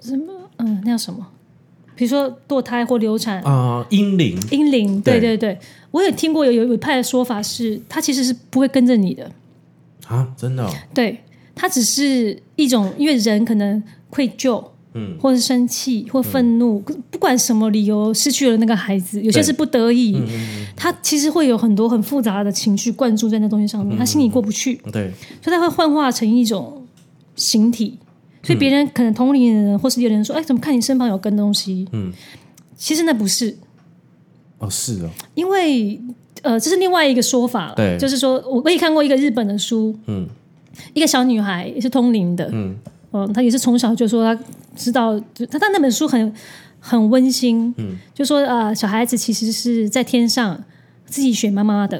[0.01, 1.25] 什么，嗯，那叫什么？
[1.95, 5.57] 比如说堕胎或流产啊，阴灵，阴灵，对对对，
[5.91, 9.31] 我也听过有有一派的说法是，他其实是不会跟着你的
[10.07, 10.69] 啊，真的？
[10.93, 11.19] 对，
[11.53, 13.81] 他只是一种，因为人可能。
[14.07, 14.63] 愧疚，
[14.97, 16.79] 嗯，或是生气或愤怒，
[17.11, 20.19] 不管什么理由失去了那个孩子，有些是不得已，
[20.75, 26.81] 他其实会有很多很复杂的情绪灌注在那东西上面，他心里过不去，对，所以他会幻化成一种
[27.35, 27.99] 形体，
[28.41, 31.85] 所以别人可能同龄的人或是有人说，哎，怎么看你身旁有跟东西？
[31.91, 32.11] 嗯，
[32.77, 33.57] 其实那不是，
[34.59, 35.99] 哦，是哦，因为
[36.41, 37.97] 呃，这是另外一个说法了，对。
[37.97, 40.27] 就是说我我也看过一个日本的书，嗯。
[40.93, 42.75] 一个小女孩也是通灵的，嗯
[43.15, 44.43] 嗯，他也是从小就说他
[44.75, 46.33] 知道，就她她那本书很
[46.79, 50.61] 很温馨，嗯，就说呃小孩子其实是在天上
[51.05, 51.97] 自己选妈妈的，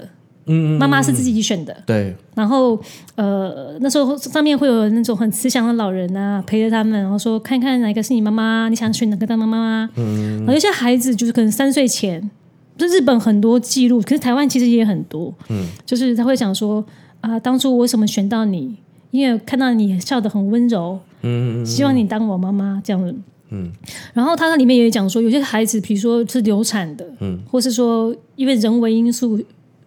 [0.48, 2.78] 嗯嗯，妈妈是自己选的，对，然后
[3.16, 9.58] 呃那时候上面会有那种很慈祥的老人啊陪着他们，然后说看看哪个是你妈妈，你想选哪个当妈妈。
[9.58, 9.90] 吗？
[9.96, 12.30] 嗯，然后有些孩子就是可能三岁前，
[12.78, 16.84] 就日本很多记录，可是台湾其实也很多，嗯，就是他会想说
[17.22, 18.76] 啊、当初我为什么选到你？
[19.16, 23.02] 因为看到你笑得很温柔，嗯嗯希望你当我妈妈这样。
[23.02, 23.16] 子。
[23.52, 23.72] 嗯，
[24.12, 29.40] 然后他那里面也讲说，有些孩子，比如说是流产的，嗯，或是说因为人为因素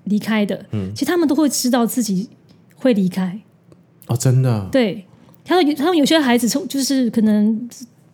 [0.04, 2.28] 离开的，嗯，其实他们都会知道自己
[2.76, 3.38] 会离开。
[4.06, 5.04] 哦，真的，对，
[5.44, 7.68] 他说有他们有些孩子从就是可能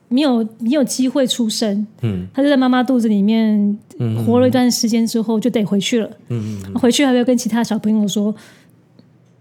[0.08, 3.78] 没有没有机会出生，嗯，他就在妈妈肚子里面
[4.26, 8.34] 活了一段时间之后就得回去了，嗯嗯回去还会跟其他小朋友说，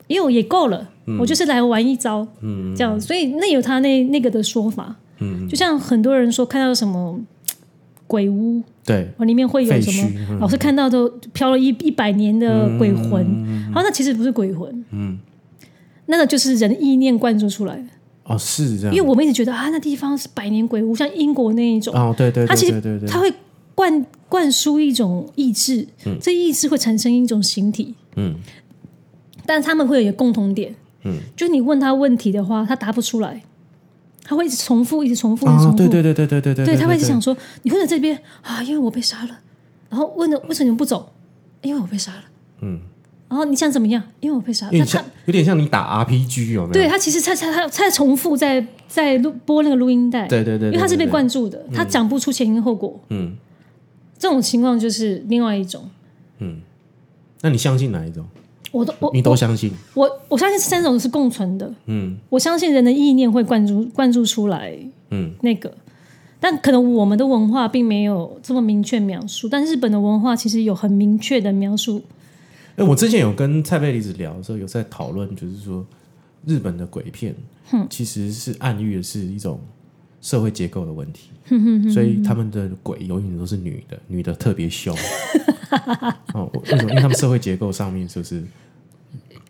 [0.07, 7.19] 因为我也够了，我就是来玩一招，嗯这样，所以那有他那那个的说法，嗯，就像很多人说看到什么
[8.07, 13.21] 鬼屋，对，里面会有什么，老是看到都飘了一一百年的鬼魂，
[13.65, 15.17] 然后那其实不是鬼魂，嗯，
[16.05, 17.83] 那个就是人意念灌注出来的。
[18.25, 22.99] 哦，是这样，因为我们一直觉得啊，那地方是百年鬼屋，像英国那一种，哦，对对它其实对对对。
[23.01, 23.33] 对，它会
[23.75, 25.85] 灌灌输一种意志，
[26.21, 28.35] 这意志会产生一种形体，嗯。
[29.45, 30.73] 但是他们会有一个共同点，
[31.05, 33.41] 嗯，就你问他问题的话，他答不出来，
[34.23, 39.39] 他会一直重复，一直重复，一直重哦，复，对对对对对对对，对他会一直想说，你问在这边啊，因为我被杀了，
[39.89, 41.11] 然后问了为什么你不走？
[41.61, 42.23] 因为我被杀了，
[42.61, 42.79] 嗯，
[43.29, 44.03] 然后你想怎么样？
[44.19, 46.73] 因为我被杀了，他他有点像有点像你打 RPG 有没有？
[46.73, 52.99] 对他其实他他他他在重复在在录播那个录音带，对对对，因为他是被，灌注的，他讲不出前因后果。
[53.09, 53.35] 嗯。
[54.15, 55.89] 这种情况就是另外一种，
[56.39, 56.61] 嗯，
[57.41, 58.25] 那你相信哪一种？
[58.73, 59.71] 我都我你都相信？
[59.93, 61.71] 我我相信这三种是共存的。
[61.85, 64.75] 嗯我相信人的意念会灌注灌注出来
[65.11, 65.71] 嗯那个，
[66.39, 72.01] 但可能我们的文化并没有这么明确描述，但日本的文化其实有很明确的描述。
[72.75, 75.85] 哎，我之前有跟蔡贝离子聊的时候，有在讨论，就是说
[76.45, 77.35] 日本的鬼片，
[77.91, 79.59] 其实是暗喻的是一种
[80.19, 81.29] 社会结构的问题，
[81.93, 84.97] 所以他们的鬼永远都是女的，女的特别凶。
[86.33, 86.83] 哦，为什么？
[86.83, 88.43] 因为他们社会结构上面就是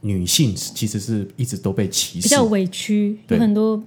[0.01, 3.77] 女性其实是一直都被歧视比较，委屈，对有很多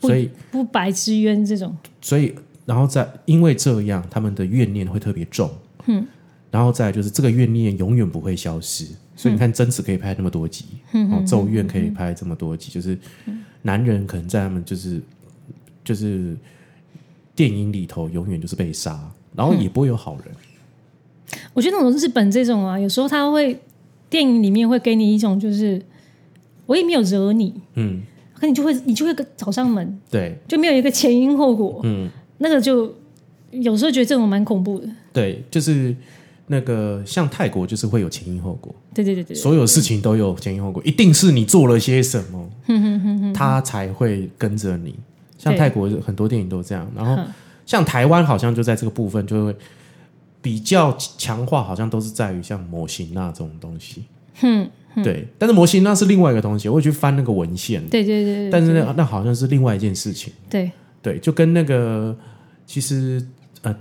[0.00, 1.76] 不所以不白之冤这种。
[2.00, 5.50] 所以然后再因为这样，他们的怨念会特别重。
[5.86, 6.06] 嗯，
[6.50, 12.96] 然后再就是这个怨念永远不会消失，所以你看贞子可以拍那么多集，哦，咒怨可以拍这么多集，就是
[13.62, 15.02] 男人可能在他们就是
[15.84, 16.36] 就是
[17.34, 20.26] 电影里头永远就是被杀，然后也不会有好人。
[21.52, 23.58] 我觉得那种日本这种啊，有时候他会
[24.08, 25.80] 电影里面会给你一种就是
[26.66, 28.02] 我也没有惹你，嗯，
[28.34, 32.94] 可你就会你就会找上门，对，就没有一个前因后果，嗯，那个就
[33.50, 34.88] 有时候觉得这种蛮恐怖的。
[35.12, 35.94] 对，就是
[36.46, 44.94] 那个像泰国就是会有前因后果，对对对对，所有事情都有前因后果，一定是你做了些什么，他才会跟着你。
[45.38, 47.20] 像泰国很多电影都这样，然后
[47.66, 49.56] 像台湾好像就在这个部分就会
[50.42, 54.04] 比较强化，好像都是在于像模型那这种东西。
[54.34, 54.68] 哼，
[55.02, 60.30] 对，但是模型那是另外一个东西，我会去翻那个文献，对对对对，但是那那好像是另外一件事情。
[60.50, 60.70] 对。
[61.00, 62.16] 对，就跟那个
[62.64, 63.20] 其实
[63.62, 63.76] 呃，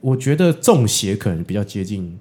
[0.00, 2.18] 我觉得中邪可能比较接近，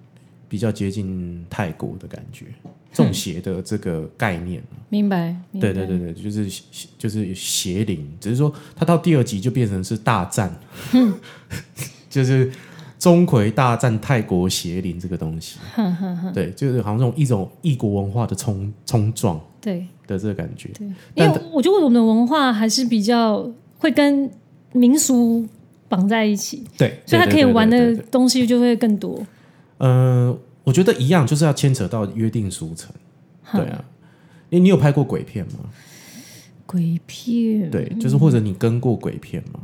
[0.49, 2.47] 比较接近泰国的感觉，
[2.91, 4.61] 中邪的这个概念。
[4.89, 5.71] 明白，明白。
[5.71, 6.61] 对对对对，就是
[6.97, 10.53] 就是邪灵，只是说它到第二集就变成是大战，
[12.09, 12.51] 就是
[13.01, 15.57] 钟馗大战泰国邪灵这个东西。
[15.73, 20.69] 哼哼哼，对，就是好像这种一种异国文化的冲冲撞对的这个感觉。
[20.77, 24.29] 对，因为我觉得我们的文化还是比较会跟
[24.71, 25.43] 民俗
[25.89, 29.19] 绑在一起，对，所以它可以玩的东西就会更多。
[29.79, 32.93] 呃，我觉得一样，就是要牵扯到约定俗成。
[33.51, 33.83] 对啊，
[34.49, 35.71] 你你有拍过鬼片吗？
[36.67, 39.61] 鬼片对，就是或者你跟过鬼片吗？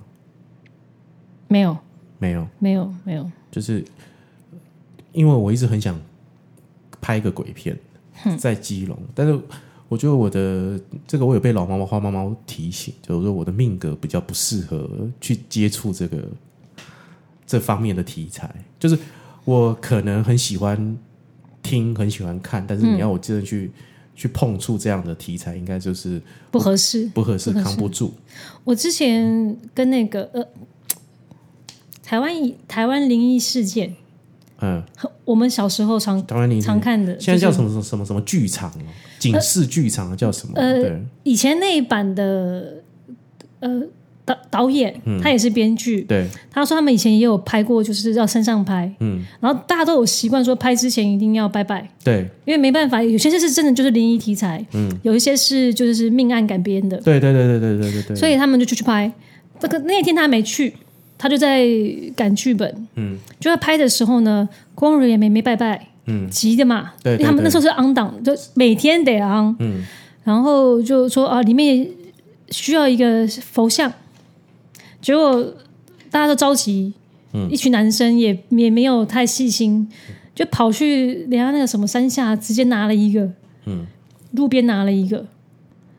[1.47, 1.77] 没有
[2.19, 3.83] 没有，没有没有，就是
[5.11, 5.99] 因为我一直很想
[6.99, 7.77] 拍一个鬼片，
[8.37, 9.39] 在基隆，但是
[9.87, 16.27] 我觉得我的这个我有被老猫猫花猫猫提醒，就是说我的命格比较不适合去接触这个
[17.45, 18.97] 这方面的题材，就是
[19.45, 20.97] 我可能很喜欢
[21.63, 23.71] 听，很喜欢看，但是你要我真的去、
[24.13, 27.07] 去碰触这样的题材，应该就是不合适。
[27.13, 27.63] 不合适，不合适。
[27.63, 28.13] 扛不住。
[28.65, 30.45] 我之前跟那个呃，
[32.07, 32.33] 台湾
[32.69, 33.93] 台湾灵异事件，
[34.61, 34.81] 嗯，
[35.25, 36.25] 我们小时候常
[36.61, 38.87] 常看的，现在叫什么什么什么什么剧场哦，
[39.19, 40.53] 警示剧场叫什么？
[40.55, 42.75] 呃对，以前那一版的
[43.59, 43.83] 呃
[44.23, 59.11] 导导演，他也是编剧，对，他说他们以前也有拍过，就是要山上拍，嗯，然后大家都有习惯说拍之前一定要拜拜，对，因为没办法，有些是真的就是灵异题材，嗯，有一些是就是命案改编的，对，对，对，对，对，对，对，对，所以他们就出去拍。
[59.59, 60.71] 这个那天他没去，
[61.17, 61.65] 他就在
[62.15, 69.83] 赶剧本，嗯，就在拍的时候呢，工作人员没没拜拜，嗯，急的嘛，对对对因为他们那时候是 on 档，就每天得 on，嗯，
[70.23, 71.87] 然后就说啊，里面
[72.51, 73.91] 需要一个佛像，
[75.01, 75.43] 结果
[76.11, 76.93] 大家都着急，
[77.33, 77.49] 嗯。
[77.49, 79.89] 一群男生也也没有太细心，
[80.35, 83.29] 就跑去人家那个什么山下，直接拿了一个，
[83.65, 83.87] 嗯，
[84.31, 85.25] 路边拿了一个，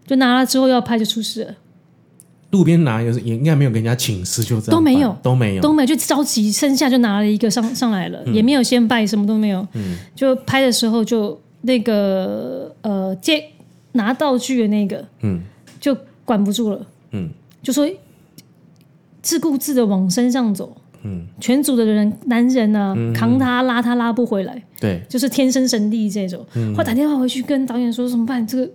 [0.07, 1.55] 就拿了之后要拍就出事了。
[2.51, 5.17] 路边拿也是也应该没有跟人家请示，就这样都没有。
[5.23, 8.35] 都没有，都没有，就着急，剩下就拿了一个上上来了，嗯。
[8.35, 9.67] 也没有先拜，什么都没有。
[9.75, 9.97] 嗯。
[10.15, 13.45] 就拍的时候就那个呃借
[13.93, 15.43] 拿道具的那个嗯。
[15.79, 17.29] 就管不住了，嗯。
[17.63, 17.87] 就说
[19.21, 26.45] 自顾自的往身上走，嗯，全组的人男人啊、扛他拉他拉不回来，对，就是天生神力这种。
[26.55, 26.73] 嗯。
[26.73, 28.47] 后来打电话回去跟导演说怎么办？
[28.47, 28.71] 这个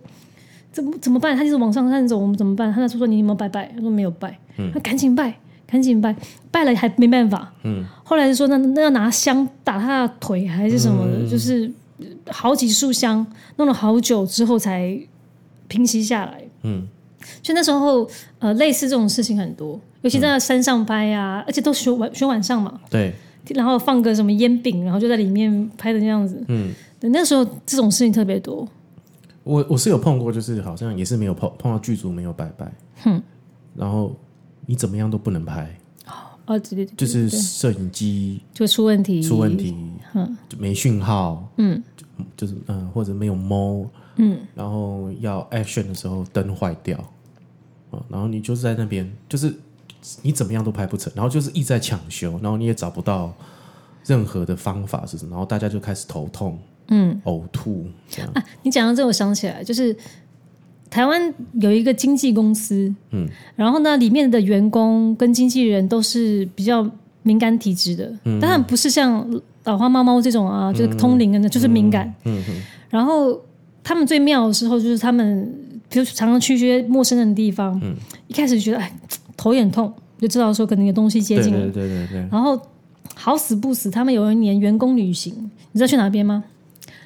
[0.73, 1.37] 怎么怎么办？
[1.37, 2.73] 他就是往上山走，我们怎么办？
[2.73, 3.71] 他那时候说你有没有拜拜？
[3.75, 4.35] 他说没有拜，
[4.73, 6.13] 他赶紧拜，赶紧拜，
[6.49, 7.53] 拜了还没办法。
[7.63, 11.71] 嗯，后来就说那那要拿香打他的腿还是什么的，就是
[12.27, 13.25] 好几束香，
[13.57, 14.99] 弄了好久之后才
[15.67, 16.41] 平息下来。
[16.63, 16.87] 嗯，
[17.43, 18.09] 就那时候
[18.39, 23.13] 呃类似这种事情很多，尤其在山上拍啊，而且都选晚选晚上嘛，对，
[23.49, 26.43] 然后放个什么烟饼，然后就在里面拍的那样子。
[26.47, 28.67] 嗯，那时候这种事情特别多。
[29.43, 32.71] 我我是有碰过，就是好像也是没有碰碰到剧组没有拜拜，
[33.03, 33.21] 哼，
[33.75, 34.15] 然后
[34.65, 35.77] 你怎么样都不能拍，
[36.45, 39.75] 哦，对对对，就是摄影机就出问题，出问，题，
[40.13, 41.81] 嗯就没讯号，嗯。
[42.37, 43.83] 就是嗯、或者没有猫，
[44.17, 46.95] 嗯，然后要 action 的时候灯坏掉，
[47.89, 49.53] 啊、然后你就是在那边，就是
[50.21, 53.33] 你怎么样都拍不成，然后就是一直在抢修，然后你也找不到
[54.05, 56.57] 任何的方法是什么，然后大家就开始头痛、
[56.89, 57.21] 嗯。
[57.25, 59.95] 呕吐这样，啊，你讲到这，我想起来，就是
[60.89, 66.89] 台湾有一个经纪公司，嗯，然后呢，里面的员工跟经纪人都是比较
[67.23, 68.39] 敏感体质的，嗯。
[68.39, 69.27] 当然不是像
[69.63, 72.13] 老花猫猫这种啊，就是通灵的，就是敏感。
[72.25, 73.39] 嗯嗯，然后
[73.83, 75.51] 他们最妙的时候，就是他们
[75.89, 77.95] 比如常常去一些陌生人的地方，嗯。
[78.27, 78.91] 一开始觉得哎
[79.37, 82.59] 头有点痛，就知道说可能有东西接近了，对对对对，然后
[83.15, 85.33] 好死不死，他们有一年员工旅行，
[85.71, 86.43] 你知道去哪边吗？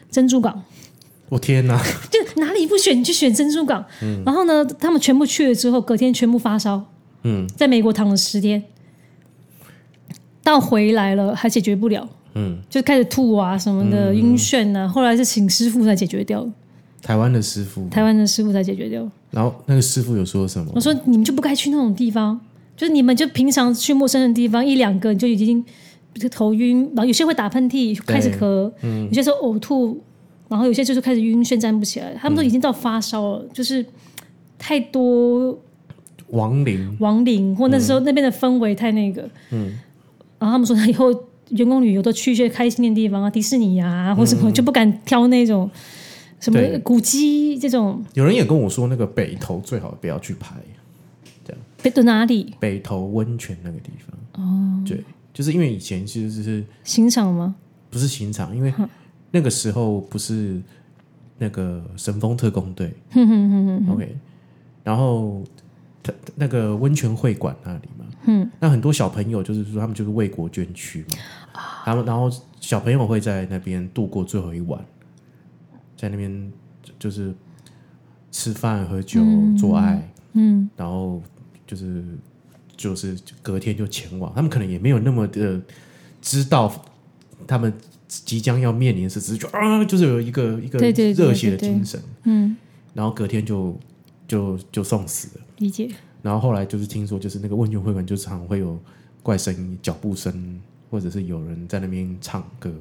[0.10, 0.64] 珍珠港。
[1.30, 1.78] 我天哪，
[2.10, 3.84] 就哪里不选你就选珍珠港。
[4.02, 4.24] 嗯。
[4.26, 6.84] 然后呢，他们全部去了之后，隔天全部发烧，
[7.24, 7.46] 嗯。
[7.56, 8.64] 在美国躺了十天，
[10.44, 14.88] 到回来了还解决不了，嗯，就开始吐啊什么的，晕眩啊。
[14.88, 16.48] 后来是请师傅才解决掉，
[17.02, 19.06] 台湾的师傅，台湾的师傅才解决掉。
[19.30, 20.72] 然后那个师傅有说什么？
[20.74, 20.80] 我？
[20.80, 22.40] 说你们就不该去那种地方，
[22.78, 25.68] 就是你们就平常去陌生的地方一两个你就已经就
[26.30, 28.72] 头晕，然后有些会打喷嚏，开始咳，
[29.08, 30.02] 有些时候呕吐，
[30.48, 33.86] 然后有些就是开始晕眩站不起来，他们都已经到发烧了，就是
[34.58, 35.58] 太多
[36.30, 39.78] 亡灵，亡灵，或那时候那边的氛围太那个，嗯，
[40.40, 41.14] 然后他们说他以后
[41.50, 45.70] 员工旅游都去一些开心的地方啊，迪士尼啊或什么，就不敢挑那种
[46.40, 50.56] 什么古迹这种，有人也跟我说，那个北投最好不要去拍，
[51.82, 52.54] 北的哪里？
[52.60, 54.44] 北投温泉那个地方。
[54.44, 55.04] 哦，对，
[55.38, 57.54] 就是因为以前其实是欣赏吗？
[57.92, 58.74] 不是刑场，因为
[59.30, 60.60] 那个时候不是
[61.38, 62.92] 那个神风特工队，
[63.88, 64.18] OK，
[64.84, 65.44] 然后
[66.02, 71.02] 他那个温泉会馆那里嘛，嗯，那很多小朋友就是说他们就是为国捐躯
[71.54, 74.84] 嘛，他们然后小朋友会在那边度过最后一晚，
[75.96, 76.52] 在那边
[76.98, 77.32] 就是
[78.32, 79.22] 吃饭、喝酒、
[79.56, 81.22] 做爱，嗯，然后
[81.68, 82.04] 就是
[82.78, 85.60] 就是隔天就前往，他们可能也没有那么的
[86.22, 86.86] 知道
[87.46, 87.74] 他们
[88.08, 92.56] 即将要面临的事，只是就啊，就是有一个一个热血的精神，嗯，
[92.94, 93.78] 然后隔天就
[94.28, 95.46] 就就送死了。
[95.58, 95.90] 理解。
[96.22, 98.78] 然后后来就是听说，就是那个问卷会馆就常会有
[99.24, 100.60] 怪声音、脚步声，
[100.90, 102.74] 或者是有人在那边唱歌，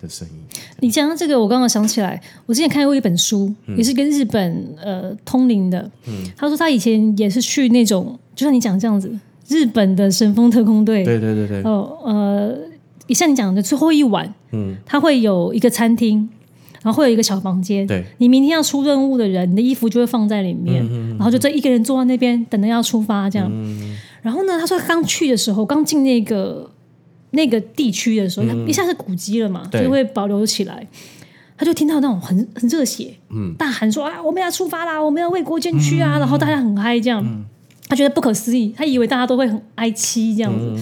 [0.00, 0.34] 的声音。
[0.80, 5.90] 你讲到这个，我刚刚想起来，我之前看过一本书，也是跟日本呃通灵的。
[6.36, 9.10] 他说他以前也是去那种，就像你讲这样子，
[9.48, 11.04] 日本的神风特工队。
[11.04, 12.56] 对对对对，哦呃，
[13.06, 16.28] 也像你讲的最后一晚，嗯，他会有一个餐厅，
[16.82, 17.86] 然后会有一个小房间。
[17.86, 23.50] 对，你明天要出任务的人，你的衣服就会放在里面，然后就这一个人坐在那边等着要出发这样。
[24.22, 26.68] 然后呢，他说他刚去的时候，刚进那个
[27.36, 30.84] 那个地区的时候，他一下是古迹了嘛，就会保留起来。
[31.58, 37.24] 他就听到那种很很热血，嗯，大喊说啊，我们要出发啦，我们要为国捐躯啊，然后大家很嗨这样。
[37.88, 40.76] 他觉得不可思议，他以为大家都会很哀戚这样子。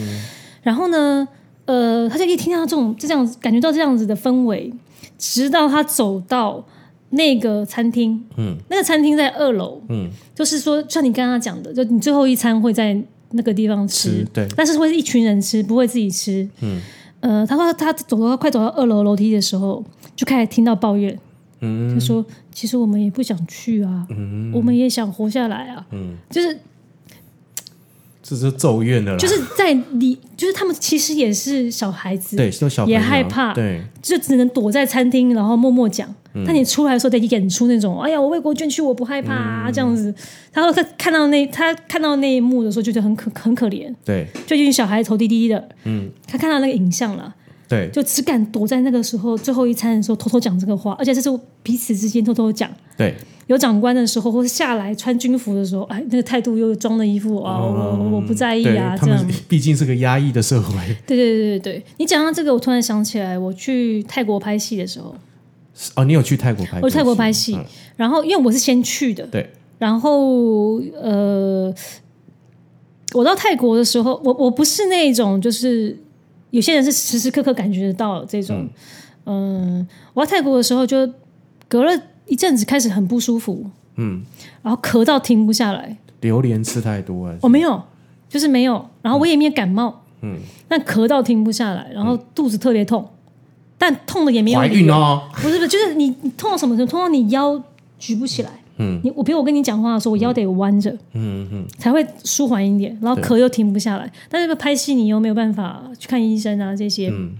[0.62, 1.28] 然后呢，
[1.66, 4.72] 呃，他就一听到这种就这样子感觉到这样子的氛围，
[5.16, 6.64] 直到他走到
[7.10, 13.00] 那个餐厅，嗯，那个餐厅在二楼，嗯，就是说像你刚刚讲的，就你最后一餐会在
[13.34, 14.26] 那个地方吃，
[14.56, 16.80] 但是会是一群人吃，不会自己吃，嗯，
[17.20, 19.84] 呃，他说他走到快走到二楼楼梯的时候，
[20.16, 21.18] 就开始听到抱怨，
[21.60, 21.92] 嗯。
[21.92, 24.52] 他说其实我们也不想去啊，嗯。
[24.54, 26.58] 我们也想活下来啊，嗯，就是
[28.26, 36.12] 这是咒怨的啦，就是在你，就是他们其实也是小孩子，对，都小朋友也害怕对，就只能躲在餐厅，然后默默讲。
[36.44, 40.12] 但你出来的时候，得演出那种，哎呀，我为国捐躯，我不害怕啊，这样子。
[40.52, 47.32] 然后他看到那他看到那一幕的时候，就觉得很可很可怜，对，就一群小孩头低低的，嗯，他看到那个影像了，
[47.68, 51.30] 对，就只敢躲在那个时候最后一餐的时候偷偷讲这个话，而且这是
[51.62, 52.70] 彼此之间偷偷讲。
[52.96, 53.14] 对，
[53.46, 59.26] 有长官的时候，或是下来穿军服的时候，哎，那个态度又装了一副啊，我我我不在意啊，这样。
[59.48, 60.72] 毕竟是个压抑的社会，
[61.06, 65.14] 对对对对对，你讲到这个，我突然想起来，我去泰国拍戏的时候，
[65.96, 66.78] 哦，你有去泰国拍？
[66.82, 67.64] 我去泰国拍戏，嗯。
[67.96, 69.48] 然后因为我是先去的，对，
[69.78, 71.72] 然后呃，
[73.14, 75.96] 我到泰国的时候，我我不是那种就是
[76.54, 78.68] 有些人是时时刻刻感觉得到这种，
[79.26, 81.10] 嗯、我在泰国的时候就
[81.66, 81.90] 隔了
[82.26, 84.22] 一阵子开始很不舒服，嗯，
[84.62, 87.82] 然后咳到停不下来，榴莲吃太多了，我没有，
[88.28, 90.38] 就是没有，然后我也没有感冒，嗯，
[90.68, 93.04] 但咳到停不下来，然后肚子特别痛，
[93.76, 96.92] 但痛的也没有怀，孕哦，不是不是，就是你你痛到什么程度？
[96.92, 97.60] 痛到你腰
[97.98, 98.50] 举不起来。
[98.76, 99.00] 嗯。
[99.02, 104.10] 你我比如我跟你讲话的时候，我腰得弯着，嗯嗯，才会舒缓一点，然后咳又停不下来。
[104.28, 107.08] 但是拍戏你又没有办法去看医生啊这些。
[107.08, 107.32] 嗯。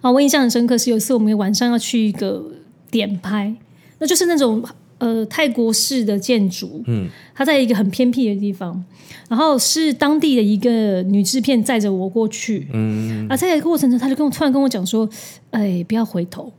[0.00, 2.44] 啊，我印象很深刻是有一次我们晚上要去一个
[2.90, 3.52] 点拍，
[3.98, 4.62] 那就是那种
[4.98, 8.80] 呃泰国式的建筑，嗯，它在一个很偏僻的地方，
[9.28, 15.08] 然后是当地的一个女制片载着我过去，嗯，啊，在这个过程中，他就跟我突然跟我讲说，
[15.50, 16.52] 哎，不要回头。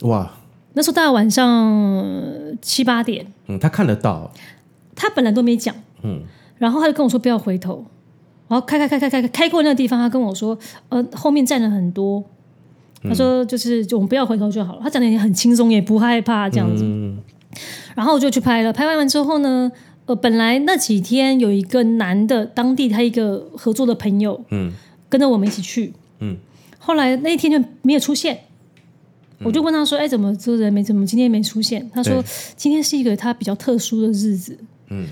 [0.00, 0.32] 哇，
[0.74, 4.30] 那时候大概晚上呃七八点，嗯，他看得到，
[4.94, 6.22] 他本来都没讲，嗯，
[6.58, 7.84] 然后他就跟我说不要回头，
[8.48, 10.56] 然后开开开开开开开过那个地方，他跟我说，
[10.88, 12.22] 呃，后面站了很多，
[13.02, 14.80] 他说就是就我们不要回头就好了。
[14.82, 16.84] 他讲的也很轻松，也不害怕这样子。
[16.84, 17.18] 嗯。
[17.94, 19.70] 然后我就去拍了，拍完完之后呢，
[20.06, 24.72] 呃，本来那几天有一个男的当地他一个合作的朋友嗯。
[25.10, 26.36] 跟着我们一起去，嗯，
[26.78, 28.40] 后来那一天就没有出现。
[29.44, 32.22] 我就问他说：“哎，怎么这个人没怎么今天没出现？”他说
[32.56, 34.58] ：“今天是一个他比较特殊的日子。”
[34.90, 35.06] 嗯，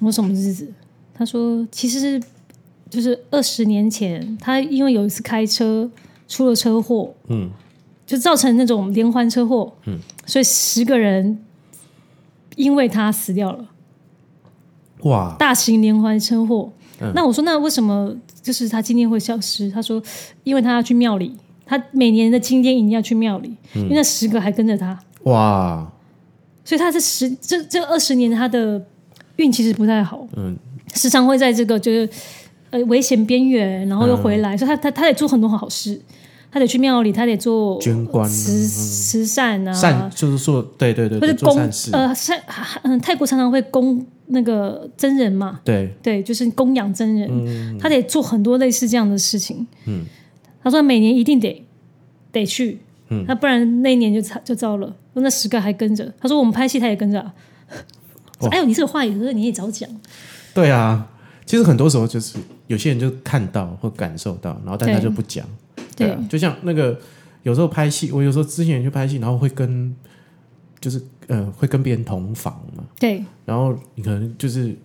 [0.00, 0.68] 我说什么日子？
[1.14, 2.22] 他说其实是
[2.90, 5.90] 就是二十年前，他因为有一次开车
[6.28, 7.50] 出了车祸，嗯，
[8.06, 11.38] 就造成那种连环车祸，嗯，所以十个人
[12.54, 13.68] 因为他死掉了，
[15.04, 16.70] 哇，大型连环车祸。
[17.00, 19.70] 嗯那我说那为什么就是他今天会消失？
[19.70, 20.02] 他说
[20.44, 21.36] 因为他要去庙里，
[21.66, 23.82] 他每年的今天一定要去庙里，嗯。
[23.82, 25.92] 因为那十个还跟着他，哇，
[26.64, 28.80] 所以他这十这这二十年他的
[29.36, 30.56] 运其实不太好，嗯，
[30.94, 32.08] 时常会在这个就是
[32.70, 36.00] 呃危险边缘，然后又回来，所以他他他得做很多好事，
[36.50, 41.58] 他得去庙里，他得做捐官啊慈慈善啊，善就是做，对对对对，或者供
[41.92, 42.40] 呃善
[42.82, 49.66] 嗯泰国常常会供那个真人嘛，对，对，就是供养真人，他得做很多类似这样的事情。
[49.84, 50.04] 嗯，
[50.66, 51.64] 他说每年一定得
[52.32, 53.24] 得去，嗯。
[53.28, 54.92] 那不然那一年就糟就糟了。
[55.12, 57.32] 那十个还跟着，他说我们拍戏他也跟着、啊。
[58.40, 59.88] 哇哎呦，你这个话也是你也早讲，
[60.52, 61.08] 对啊，
[61.44, 62.36] 其实很多时候就是
[62.66, 65.46] 有些人就看到或感受到，然后但他就不讲。
[65.94, 66.10] 对。
[66.10, 66.98] 啊，就像那个
[67.44, 69.94] 有时候拍戏，我有时候之前去拍戏，然后会跟
[70.80, 73.24] 就是呃会跟别人同房嘛，对。
[73.44, 74.76] 然后你可能就是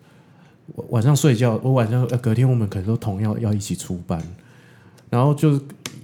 [0.76, 4.22] 晚晚上睡觉，我晚上呃隔天我们可能都同样要一起出班，
[5.12, 5.62] 然后就是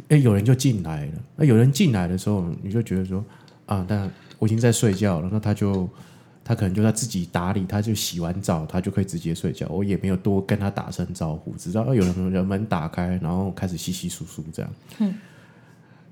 [0.10, 3.26] 哎有人就进来了，那有人进来的时候，你就觉得说
[3.66, 5.90] 啊，但我已经在睡觉了，那他就
[6.44, 15.14] 他可能就他自己打理，他就洗完澡，他就可以直接睡觉，我也没有多跟他打声招呼，只知道哦有人人门打开，然后开始稀稀疏疏这样，嗯，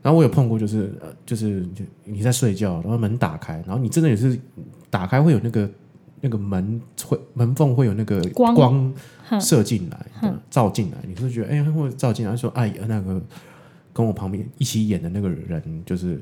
[0.02, 1.68] 然后我有碰过，就是呃，就是
[2.06, 4.39] 你在睡觉，然后门打开，然后你真的也是
[4.89, 5.70] 打开会有那个
[6.26, 8.93] 那个门会门缝会有那个光。
[9.41, 13.19] 射进来的，照进来，你是觉得哎，会照进来，说哎，那个
[13.91, 16.21] 跟我旁边一起演的那个人就是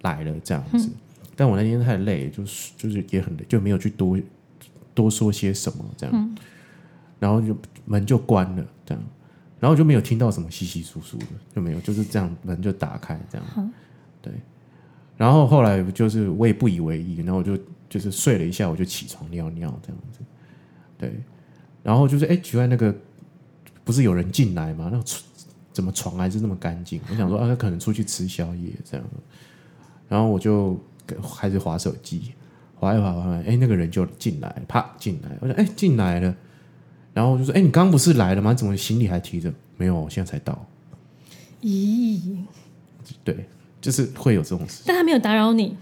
[0.00, 0.90] 来了这样子。
[1.36, 4.18] 但我那天太累，就是就是也很累，就没有去多
[4.92, 6.36] 多说些什么这样，
[7.20, 9.04] 然后就门就关了这样，
[9.60, 13.72] 然后就没有听到什么稀稀疏疏的，就没有，就是这样门就打开这样，
[14.20, 14.32] 对。
[15.16, 17.56] 然后后来就是我也不以为意，然后我就
[17.92, 20.20] 就是睡了一下，我就起床尿尿这样子，
[20.96, 21.12] 对。
[21.82, 22.94] 然后就是哎，奇怪那个
[23.84, 24.88] 不是有人进来吗？
[24.90, 25.22] 那个床
[25.70, 26.98] 怎么床还是那么干净？
[27.10, 29.06] 我想说啊，他可能出去吃宵夜这样，
[30.08, 30.80] 然后我就
[31.38, 32.32] 开始划手机，
[32.76, 36.34] 划一划划，哎，那个人就进来，啪进来，我说哎进来了，
[37.12, 38.54] 然后我就说哎，你刚刚不是来了吗？
[38.54, 39.52] 怎么行李还提着？
[39.76, 40.66] 没有，我现在才到。
[41.60, 42.38] 咦，
[43.22, 43.46] 对，
[43.80, 44.82] 就是会有这种事。
[44.86, 45.76] 但他没有打扰你，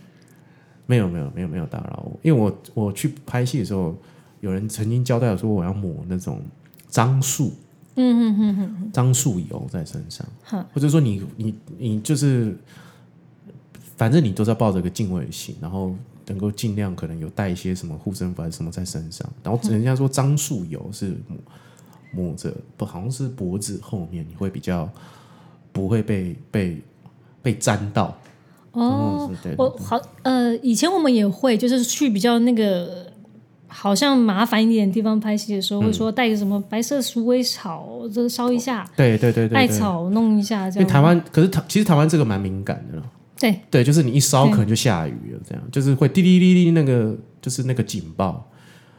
[0.90, 3.96] 没有没有没有没有打扰我，因为我我去拍戏的时候，
[4.40, 6.42] 有人曾经交代我说我要抹那种
[6.88, 7.52] 樟树，
[7.94, 10.26] 嗯嗯嗯嗯，樟树油在身上。
[10.42, 12.56] 哼，或者说你你你就是，
[13.96, 15.94] 反正你都是要抱着个敬畏心，然后
[16.26, 21.38] 能够尽量可能有带一些什么护身符还是什么在身上，然后人家说樟树油是抹
[22.12, 24.90] 抹着不好像是脖子后面，你会比较
[25.70, 26.82] 不会被被
[27.42, 28.18] 被沾到
[28.72, 33.06] 哦我好呃，以前我们也会，就是去比较那个
[33.66, 40.68] 好像麻烦一点的地方拍戏的时候，会说带个什么白色鼠尾草，这个烧一下，对对对对对，艾草弄一下。
[40.70, 43.04] 因为台湾，可是台其实台湾这个蛮敏感的了。
[43.38, 48.46] 对对，就是你一烧对可能就下雨了，这样就是会滴滴滴滴那个，就是那个警报，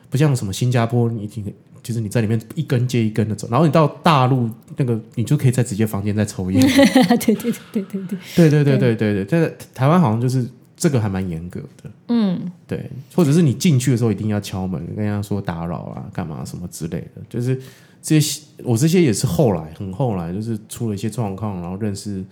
[0.09, 1.45] 不像什么新加坡，你听，
[1.83, 6.61] 就是你在里面一根接一根的走，然后你到大陆那个，你就可以在直接房间再抽烟。
[6.61, 17.59] 对对对对对对，对对对对对对，在台湾好像就是这个还蛮严格的，嗯，对，或者是你进去的时候一定要敲门，跟人家说打扰啊，干嘛什么之类的，就是
[18.01, 22.23] 这些我这些也是后来很后来，就是出了一些状况，然后认识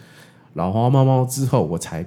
[0.54, 2.04] 老花猫猫之后，我才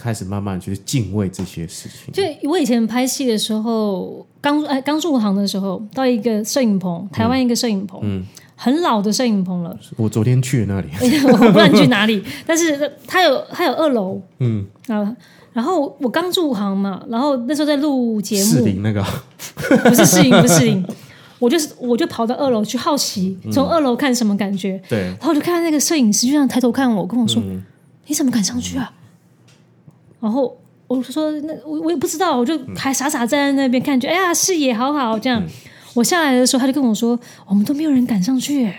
[0.00, 2.12] 开始慢慢去敬畏这些事情。
[2.14, 8.24] 就我以前拍戏的时候，刚哎刚入行的时候，到一个摄影棚，台湾一个摄影棚，嗯。
[8.60, 10.88] 很老的摄影棚了，我昨天去那里，
[11.30, 14.20] 我不知道你去哪里， 但是他有他有二楼。
[14.40, 15.16] 嗯，啊。
[15.52, 19.00] 然后我刚入行嘛，然后那时候在录节目，士林那个，
[19.88, 20.84] 不是适应，不是试营，
[21.38, 27.62] 我就是我就跑到二楼去好奇，从二楼看什么感觉，对，然后我就看到那个摄影师就这样抬头看我，跟我说：“嗯
[28.08, 28.90] 你怎么敢上去啊？”
[30.20, 30.56] 然后
[30.86, 35.42] 我就说：“那我我也不知道，我就还傻傻站在那边看，觉得哎呀视野好好这样。
[35.94, 38.72] 我下来的时候，他就跟我说：“我们都没有人敢上去。”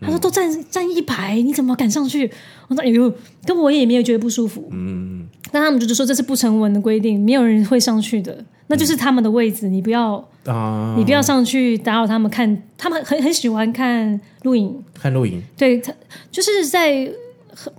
[0.00, 2.30] 他说：“都站站一排，你怎么敢上去？”
[2.68, 3.12] 我说：“哎呦，
[3.46, 15.92] 跟我也没有觉得不舒服。”嗯，但他们就是说这是不成文的规定，没有人会上去的，那就是他们的位置，你不要啊，你不要上去打扰他们看，他们很很喜欢看录影，看录影，对他
[16.30, 17.08] 就是在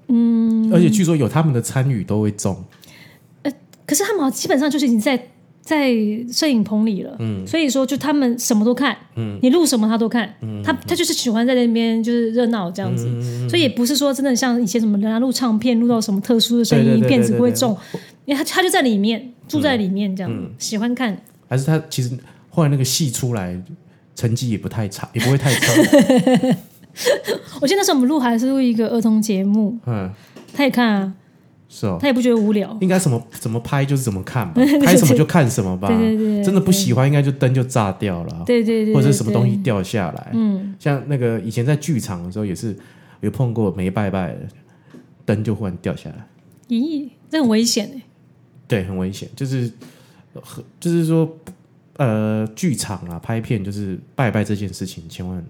[0.07, 2.63] 嗯，而且据说有他们的参与都会中，
[3.85, 5.29] 可是他们好像基本上就是已经在
[5.61, 5.91] 在
[6.31, 13.07] 摄影棚里了，嗯，所以说就他们什么都看，嗯，你录什么他都看，嗯，他他就是喜欢在那边就是热闹这样子，
[13.49, 17.75] 所以也不是说真的像以前什么人家录唱片录到什么特殊的声音，片子不会中，
[18.25, 22.11] 因为他他就在里面住在里面这样，喜欢看，还是他其实
[22.49, 23.59] 后来那个戏出来
[24.15, 25.73] 成绩也不太差，也不会太差，
[27.61, 30.09] 我记得那时候我们录还是录一个儿童节目，嗯，
[30.53, 31.13] 他也看啊，
[31.67, 31.97] 是哦。
[31.99, 35.87] 他也不觉得无聊，应该怎么怎么拍就是怎么看吧， 拍什么就看什么吧。
[35.87, 36.43] 对对对对。
[36.43, 40.31] 真的不喜欢，应该就灯就炸掉了，对对对，或者是什么东西，掉下来。
[40.33, 42.75] 嗯，像那个以前在剧场的时候，也是
[43.21, 44.39] 有碰过没拜拜的，
[45.25, 46.27] 灯就忽然掉下来，
[46.69, 48.01] 咦，这很危险哎，
[48.67, 49.27] 对，很危险。
[49.35, 49.71] 就是
[50.41, 51.29] 和就是说，
[51.97, 55.43] 呃，剧场啊，拍片就是拜拜这件事情，千万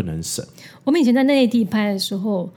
[0.00, 0.42] 不能省。
[0.84, 2.48] 我们以前在内地拍的时候，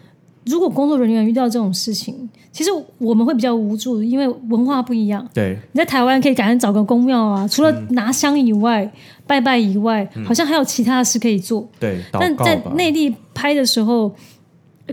[0.45, 5.27] 如果工作人员遇到这种事情，其实我们会比较无助，因为文化不一样。
[5.33, 8.89] 对，你在台湾可以赶紧找个公庙啊，除了嗯拿香以外、
[9.27, 11.67] 拜拜以外，好像还有其他的事可以做。
[11.79, 12.61] 对，但在。
[12.75, 14.13] 内地拍的时候，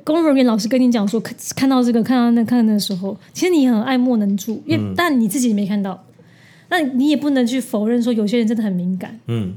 [0.03, 6.05] 工作人员老师跟你讲说，看看到这个，看到那，看到那的时候，其实你很爱莫能助，因为、嗯但你自己没看到，
[6.68, 9.18] 那你也不能去否认说有些人真的很敏感。
[9.26, 9.53] 嗯，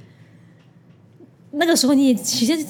[1.53, 2.65] 那个时候你也其实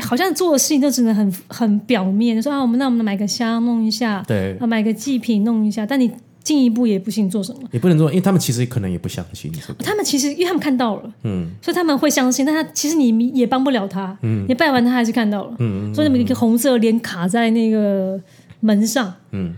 [0.00, 6.10] 好像做的事情都只能很很表面，说啊，我们那我们买个香弄一下，对，啊，买个祭品弄一下，但你
[6.42, 7.60] 进一步也不行做什么。
[7.72, 9.84] 也不能做，因为他们其实可能也不相信这个。
[9.84, 11.50] 他们其实因为他们看到了，嗯。
[11.60, 14.46] 所以他们会相信，但他其实你也帮不了他，嗯。
[14.48, 18.18] 你拜完他还是看到了，嗯，所以你们一个红色脸卡在那个
[18.60, 19.12] 门上。
[19.32, 19.54] 嗯，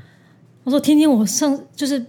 [0.65, 2.05] 我说天天我上就是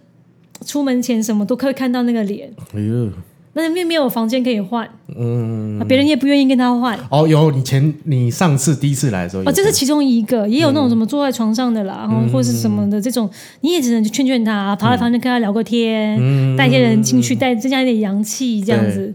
[0.65, 3.09] 出门前什么都可以看到那个脸，哎呦，
[3.53, 6.97] 那因为没有房间可以换，嗯，啊别人也不愿意跟他换。
[7.09, 13.29] 哦，有你前你上次第一次来的时候，哦，这是其中一个，也有那种什么坐在床上的啦，然后或是什么的这种，
[13.59, 16.17] 你也只能去劝劝他，爬来房间跟他聊个天，
[16.55, 19.13] 带一些人进去，带增加一点阳气，这样子。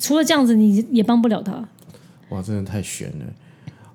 [0.00, 1.52] 除了这样子，你也帮不了他。
[2.30, 3.24] 哇，真的太悬了。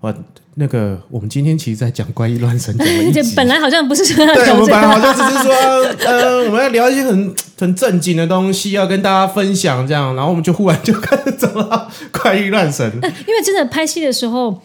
[0.04, 0.14] 哇，
[0.56, 5.54] 那个我们今天其实在讲怪异乱神讲了一 这集，本来好像不是说要 们本来好，像只是说，
[6.06, 12.92] 呃，我们要聊一些很很正经的东西，要跟大家分享这样，然后我们就忽然就开始走到怪异乱神。
[12.96, 14.62] 因为真的拍戏的时候，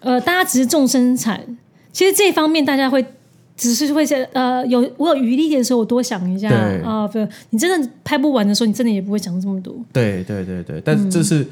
[0.00, 1.38] 呃，大家只是重生产，
[1.92, 3.04] 其实这一方面大家会。
[3.58, 6.48] 只是会在呃有我有余力的时候，我多想一下
[6.84, 7.08] 啊。
[7.08, 7.18] 不，
[7.50, 9.74] 你真的拍不完的时候，你真的也不会想这么多。
[9.92, 11.44] 对对对对，但是这是。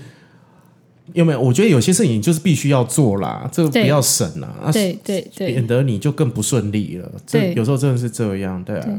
[1.13, 1.41] 有没有？
[1.41, 7.11] 我觉得有些事情就是必须要做啦，这个不要省啦，啊对对对免得你就更不顺利了。
[7.27, 8.85] 这对有时候真的是这样，对啊。
[8.85, 8.95] 对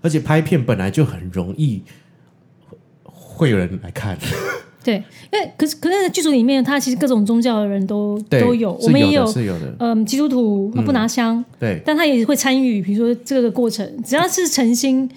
[0.00, 1.82] 而且拍片本来就很容易
[3.02, 4.16] 会有人来看，
[4.84, 4.94] 对，
[5.32, 15.10] 因为可是可是在剧组里面，他其实各种宗教的人都，都有，是我们也有是有的，嗯，基督徒他不拿香，对但他也会参与，比如说这个过程，只要是诚心，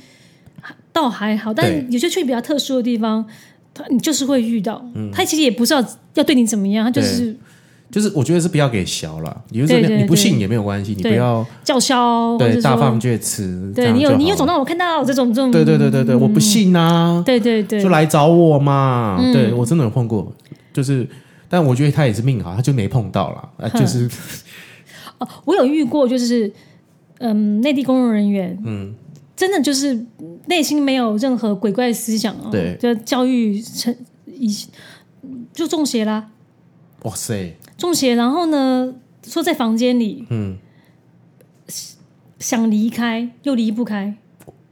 [0.92, 1.54] 倒还好。
[1.54, 3.24] 但有些去比较特殊的地方，
[3.82, 7.36] 他你就是会遇到，嗯他其实也不知道要对你怎么样，他就是
[7.90, 20.32] 就是我觉得是不要给小了，也就是对对你不信也没有关系，你不要叫嚣，或对说大放厥词，这对你有就你有种让我看到这种这种，对对对对对，我不信啊，对对对就来找我嘛，嗯对我真的有碰过，
[20.74, 21.08] 就是。
[21.54, 23.50] 但我觉得他也是命好，他就没碰到啦。
[23.58, 24.10] 啊，就是
[25.18, 26.50] 哦，我有遇过，就是
[27.18, 28.94] 嗯，内地工作人员，嗯，
[29.42, 30.06] 真的就是
[30.46, 32.78] 内心没有任何鬼怪思想哦，对。
[32.80, 33.96] 就教育成
[34.28, 34.56] 以
[35.52, 36.30] 就中邪啦，
[37.02, 38.94] 哇塞，中邪，然后呢，
[39.26, 40.60] 说在房间里嗯，
[42.38, 44.16] 想离开又离不开，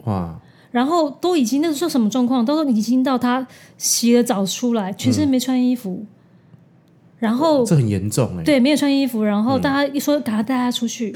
[0.04, 0.40] 哇，
[0.70, 2.46] 然后都已经那时候什么状况？
[2.46, 3.48] 都说已经到他
[3.80, 6.06] 洗了澡出来，全身没穿衣服，
[7.18, 11.16] 然后这很严重哎、对，没有穿衣服，然后大家一说赶他带他出去，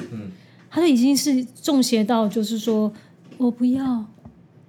[0.72, 2.91] 他就已经是中邪到，就是说
[3.38, 4.05] 我不要，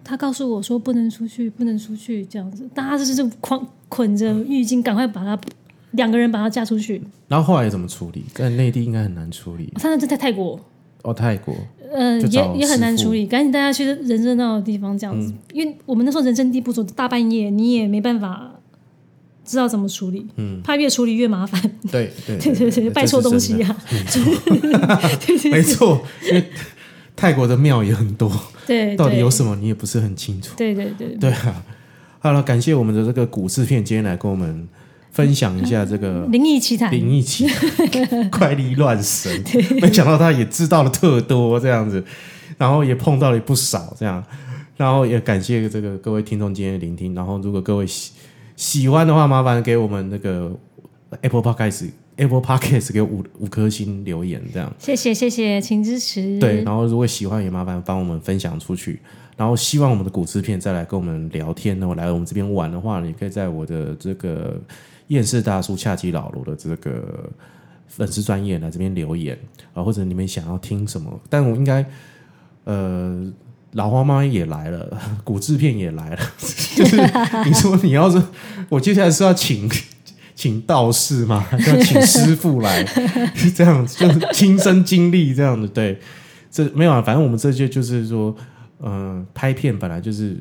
[0.03, 5.39] 他告诉我说不能出去，不能出去这样子，大家就是捆捆着浴巾，赶快把他
[5.93, 7.03] 两个人把他嫁出去。
[7.29, 8.25] 然后后来怎么处理？
[8.35, 9.73] 在内地应该很难处理。
[9.77, 10.59] 他那在泰国，
[11.03, 11.55] 哦，泰国。
[11.97, 18.51] 嗯、就找也也很难处理，赶紧带他去人热闹的地方这样子，因为我们那时候人生地不熟，大半夜你也没办法
[19.45, 21.63] 知道怎么处理，嗯，怕越处理越麻烦。
[21.93, 23.69] 对对对对 对，拜错东西呀、
[24.83, 25.01] 啊，
[25.53, 26.45] 没错，因为
[27.17, 28.31] 泰国的庙也很多，
[28.67, 30.55] 对，到底有什么你也不是很清楚。
[30.57, 31.63] 对对对，对啊，
[32.19, 34.69] 好了，感谢我们的这个股市片今天来跟我们
[35.13, 37.47] 分享一下这个灵异奇谈，灵异奇
[38.37, 39.43] 怪力乱神，
[39.81, 42.05] 没想到他也知道了特多这样子，
[42.59, 44.23] 然后也碰到了不少这样，
[44.77, 48.13] 然后也感谢这个各位听众今天的聆听，然后如果各位喜
[48.57, 50.53] 喜欢的话，麻烦给我们那个
[51.21, 54.73] Apple Podcast Apple Podcast 给五五颗星留言这样。
[54.79, 56.39] 谢谢谢谢，请支持。
[56.39, 59.01] 对，然后如果喜欢也麻烦帮我们分享出去。
[59.37, 64.61] 然后希望我们的古诗片再来跟我们聊天呢，我来我们这边玩的话，你可以在我的这个
[65.09, 67.29] 厌世大叔恰吉老罗的这个
[67.89, 69.37] 粉丝专业来这边留言
[69.73, 71.85] 啊，或者你们想要听什么，但我应该
[72.65, 73.33] 呃。
[73.73, 76.19] 老花妈也来了，古制片也来了，
[76.77, 76.97] 就是
[77.45, 78.23] 你说你要是
[78.69, 79.69] 我接下来是要请
[80.35, 81.47] 请道士嘛？
[81.53, 82.85] 要请师傅来？
[83.55, 85.99] 这样子，就是亲身经历这样的，对。
[86.51, 88.35] 这没有啊，反正我们这些就是说，
[88.81, 90.37] 嗯、拍片本来就是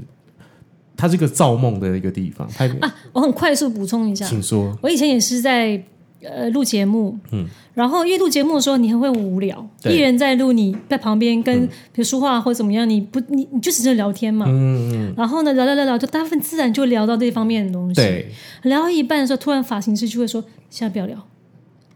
[0.96, 2.48] 它是一个造梦的一个地方。
[2.50, 4.78] 拍片，啊，我很快速补充一下，请说。
[4.82, 5.84] 我以前也是在
[6.24, 9.93] 呃录节目，嗯，然后因为录节目的时候你很会无聊，对。
[9.95, 15.13] 艺人在录，你在旁边跟比如说话或怎么样，你不你你就只是聊天嘛，嗯，嗯。
[15.17, 18.32] 然后呢聊聊聊聊，就大部分自然就聊到这方面的东西，对，
[18.63, 21.17] 聊到一半的时候，突然发型师就会说现在不要聊，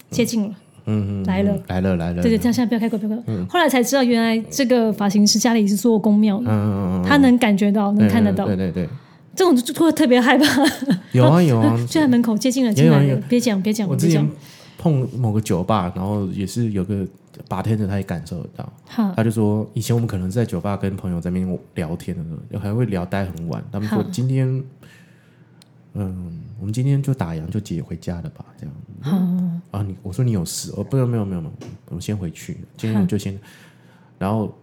[0.10, 0.56] 接近了，
[0.86, 1.54] 嗯嗯，来了。
[1.54, 3.46] 嗯来了来了，对对，这样现在不要开口，不要开口。
[3.50, 8.90] 后来才知道，原来这个发型师家里是做公庙的，嗯嗯嗯嗯，他能感觉到，能看得到，对对对，
[9.38, 10.46] 这种就特别害怕。
[11.14, 11.78] 有啊有啊。
[11.88, 14.30] 就在门口接近了，进来了，别讲别讲，我之前。
[14.80, 17.04] 碰某个酒吧，然后也是有个
[17.50, 23.62] bartender，他也感受得到，好，他就说，以前我们可能在酒吧跟朋友在那边聊天的时候，还会聊待很晚。
[23.72, 24.64] 他们说今天，
[25.96, 28.76] 嗯，我们今天就打烊就解回家了吧，这样。
[29.02, 29.18] 好，
[29.80, 31.54] 啊，你我说你有事哦，不没有没有没有没有，
[31.90, 33.38] 我们先回去，今天我就先，
[34.20, 34.56] 然后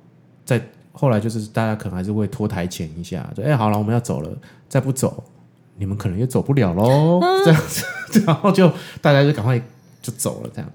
[0.45, 0.63] 再
[0.97, 4.31] 后来就是大家可能还是会拖台前一下，就哎好了，我们要走了，
[4.69, 5.23] 再不走，
[5.77, 7.85] 你们可能也走不了喽，这样子，
[8.25, 8.73] 然后就
[9.03, 9.59] 大家就赶快
[10.01, 10.71] 就走了，这样，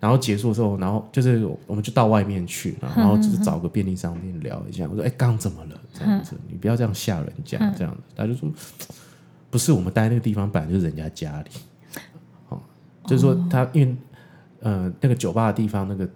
[0.00, 4.88] 然后结束的时候，然后就是我们就到外面去，然后就是找个便利商店聊一下。
[4.90, 5.78] 我说：“哎，刚怎么了？
[5.92, 8.50] 这样子，你不要这样吓人家，这样子。”他就说
[9.50, 11.50] ：“不是，我们待那个地方本来就是人家家里，
[12.48, 12.58] 哦，
[13.04, 13.94] 就是说他因为
[14.60, 16.08] 呃那个酒吧的地方，那个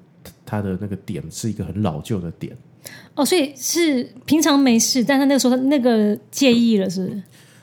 [0.47, 2.57] 他的那个点是一个很老旧的点。”
[3.14, 7.22] 哦，所以是平常没事，但他那个时候他那个介意了，是？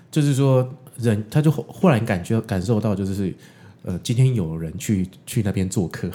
[0.09, 0.67] 就是说，
[0.97, 3.33] 人他就忽然感觉感受到，就是
[3.83, 6.09] 呃，今天有人去去那边做客，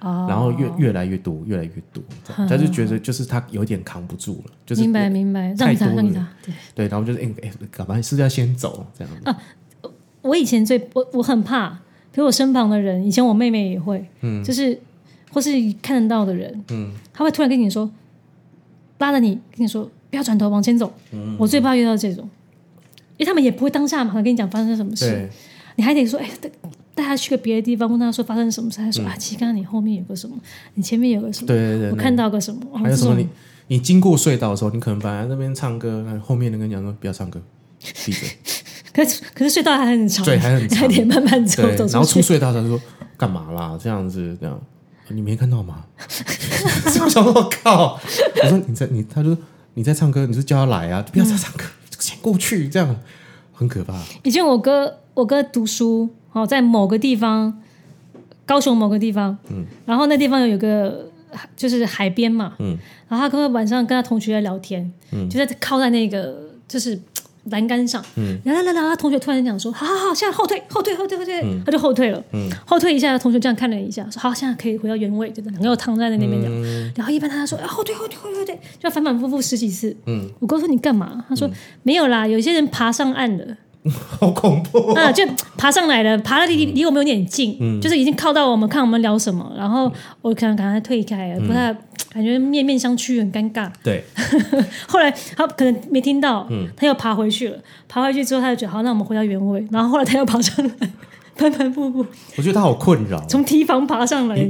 [0.00, 2.02] 哦， 然后越越来越多，越来越多，
[2.48, 9.36] 他就觉得就是他有点扛不住了，就是明白明白，让他让你对对，然后就是哎哎，干嘛是要先走这样啊？
[10.22, 11.70] 我以前最我我很怕，
[12.12, 14.78] 比如我身旁的人，以前我妹妹也会，嗯，就是
[15.32, 15.50] 或是
[15.80, 17.90] 看得到的人，嗯，他会突然跟你说。
[18.98, 20.92] 拉着你跟你说不要转头往前走，
[21.38, 22.28] 我最怕遇到这种，
[23.16, 25.28] 因为他们也不会当下马上跟你讲发生什么事，
[25.76, 26.50] 你还得说哎带
[26.94, 30.36] 带他去个别的地方，问他说发生什么事，他说啊其实刚刚你后面有个什么，
[30.74, 33.28] 你前面有个什么，对对对，我看到个什么，还有什么你
[33.68, 37.40] 你经过隧道的时候，你可能本来那边唱歌，后面人跟你讲说不要唱歌，
[38.04, 38.28] 闭嘴。
[38.92, 42.80] 可是可是隧道还很长，对还很长，还得慢慢走走，然后出隧道他说
[43.16, 43.78] 干嘛啦？
[43.80, 44.60] 这样子这样。
[45.10, 45.84] 你没看到吗？
[47.04, 47.32] 我想我
[47.62, 47.98] 靠！
[48.42, 49.36] 我说你在你，他说
[49.74, 51.64] 你在唱歌，你是叫他来啊，不要再唱歌，
[51.98, 52.96] 先过去，这样
[53.52, 53.94] 很可怕。
[54.22, 57.60] 以前我哥我哥读书哦，在某个地方，
[58.44, 61.10] 高雄某个地方，嗯，然后那地方有个
[61.56, 62.76] 就是海边嘛，嗯，
[63.08, 67.00] 然后他哥晚上跟他同学在聊天，嗯，就在靠在那个就是。
[67.50, 68.02] 栏杆上，
[68.44, 72.22] 然后来来来，他同学突然讲说：“好好好，现在后退，后退，后退，后退。”他就后退了，
[72.66, 76.50] 后退一下，同学这样看了一下，说：“好，现在可以回到原位，就两个躺在那边讲。”
[76.96, 79.96] 然后一般他说：“后退，后退，后退，后退。”就反反复复十几次。
[80.06, 81.50] 嗯，我哥说：“你干嘛？”他说
[81.82, 83.44] ：“没有啦，有些人爬上岸了。”
[84.20, 85.10] 好恐怖啊！
[85.12, 85.24] 就
[85.56, 89.52] 爬上来了，爬的离离我们有点近，就是已经靠到我们，看我们聊什么。
[89.56, 91.72] 然后我可能赶快退开，不太
[92.10, 93.70] 感觉面面相觑，很尴尬。
[93.82, 94.04] 对。
[94.88, 97.58] 后来他可能没听到，他又爬回去了。
[97.88, 99.66] 爬回去之后，他就觉得好，那我们回到原位。
[99.70, 100.90] 然后后来他又爬上来，
[101.36, 102.04] 反反复复。
[102.36, 103.24] 我觉得他好困扰。
[103.26, 104.48] 从提防爬上来。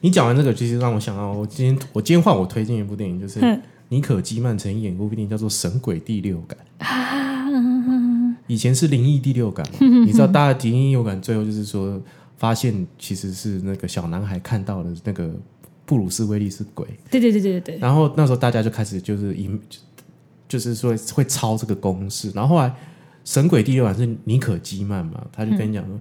[0.00, 3.40] 你讲完这个，其实让我想到，我今天我今天换我推荐一部电影，就是
[3.88, 6.58] 尼可基曼曾经演过部电影，叫做《神鬼第六感》。
[8.52, 12.02] 以前是灵异第六感嘛， 你知道，大家灵异第六感最后就是说，
[12.36, 15.30] 发现其实是那个小男孩看到的那个
[15.86, 16.84] 布鲁斯威利是鬼。
[17.08, 19.48] 对对对对对然后那时候大家就开始就是以，
[20.48, 22.32] 就是说会抄这个公式。
[22.32, 22.74] 然后后来
[23.24, 25.96] 神鬼第六感是尼可基曼嘛，他就跟你讲说，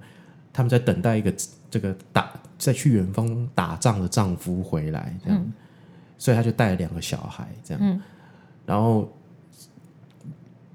[0.52, 1.32] 他们在等待一个
[1.70, 5.52] 这个打在去远方打仗的丈夫回来，这样，
[6.18, 8.02] 所以他就带了两个小孩这样，
[8.66, 9.08] 然后。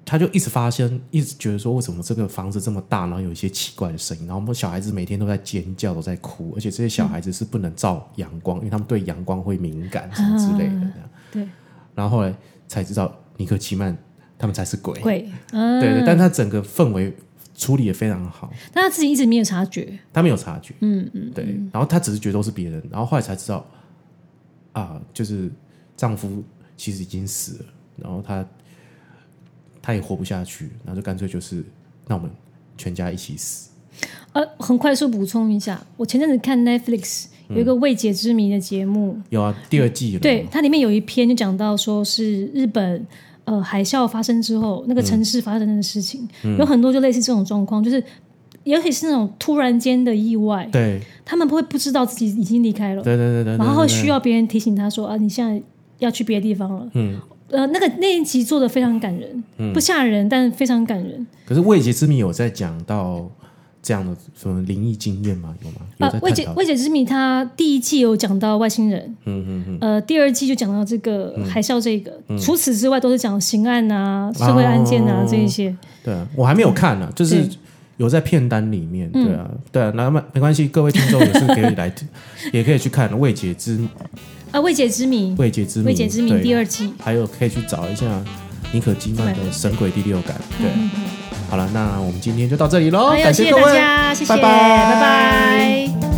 [0.04, 10.92] 他就一直发现，一直觉得说，为什么这个房子这么大，然后有一些奇怪的声音，然后我们小孩子每天都在尖叫，都在哭，而且这些小孩子是不能照阳光，因为他们对阳光会敏感什么之类的。
[11.32, 11.48] 对。
[11.94, 12.34] 然后后来
[12.68, 13.96] 才知道，尼克奇曼
[14.36, 15.00] 他们才是鬼。
[15.00, 15.26] 鬼。
[15.50, 17.16] 对对，但他整个氛围
[17.54, 18.52] 处理的非常好。
[18.74, 19.98] 但他自己一直没有察觉。
[20.12, 20.74] 他没有察觉。
[20.80, 21.30] 嗯嗯。
[21.34, 21.58] 对。
[21.72, 23.66] 然后他只是觉得都是别人，然后后来才知道，
[24.72, 25.50] 啊，就是
[25.96, 26.44] 丈夫
[26.76, 27.64] 其实已经死了，
[27.96, 28.46] 然后他。
[29.84, 31.62] 他也活不下去，然后就干脆就是，
[32.08, 32.30] 那我们
[32.78, 33.68] 全家一起死。
[34.32, 40.18] 呃，很快速补充一下，我前阵子看 Netflix 有一个未解之谜的节目，有啊，第二季。
[40.18, 43.06] 对，它里面有一篇就讲到说是日本
[43.44, 46.26] 呃海啸发生之后，那个城市发生的事情，
[46.58, 48.02] 有很多就类似这种状况，就是
[48.62, 55.62] 尤其是那种突然间的意外，对，他们不会不知道自己已经离开了，对对对对，然后需要别人提醒他说啊，你现在
[55.98, 57.20] 要去别的地方了，嗯。
[57.54, 61.26] 呃，那个那一集做的非常感人，不吓人，但非常感人。
[61.46, 63.30] 可是未解之谜有在讲到
[63.82, 65.54] 这样的什么灵异经验吗？
[65.62, 65.76] 有吗？
[65.98, 72.12] 啊，未解未解之谜，它第一季有讲到外星人，嗯嗯嗯，呃，第二季就讲到这个海啸，这个。
[72.38, 75.74] 除此之外，都是讲刑案啊、社会案件啊这一些。
[76.02, 77.46] 对啊，我还没有看呢，就是
[77.98, 79.10] 有在片单里面。
[79.12, 81.92] 对啊，对啊，那么没关系，各位听众也是可以来，
[82.52, 83.78] 也可以去看未解之。
[84.54, 88.06] 啊，未解之谜，未解之谜，未解之谜第二季，还有可以去找一下
[88.70, 90.36] 尼可基曼的《神鬼第六感》。
[90.62, 90.70] 对，
[91.50, 96.13] 好了，那我们今天就到这里喽，感谢大家，谢谢，拜拜，拜拜。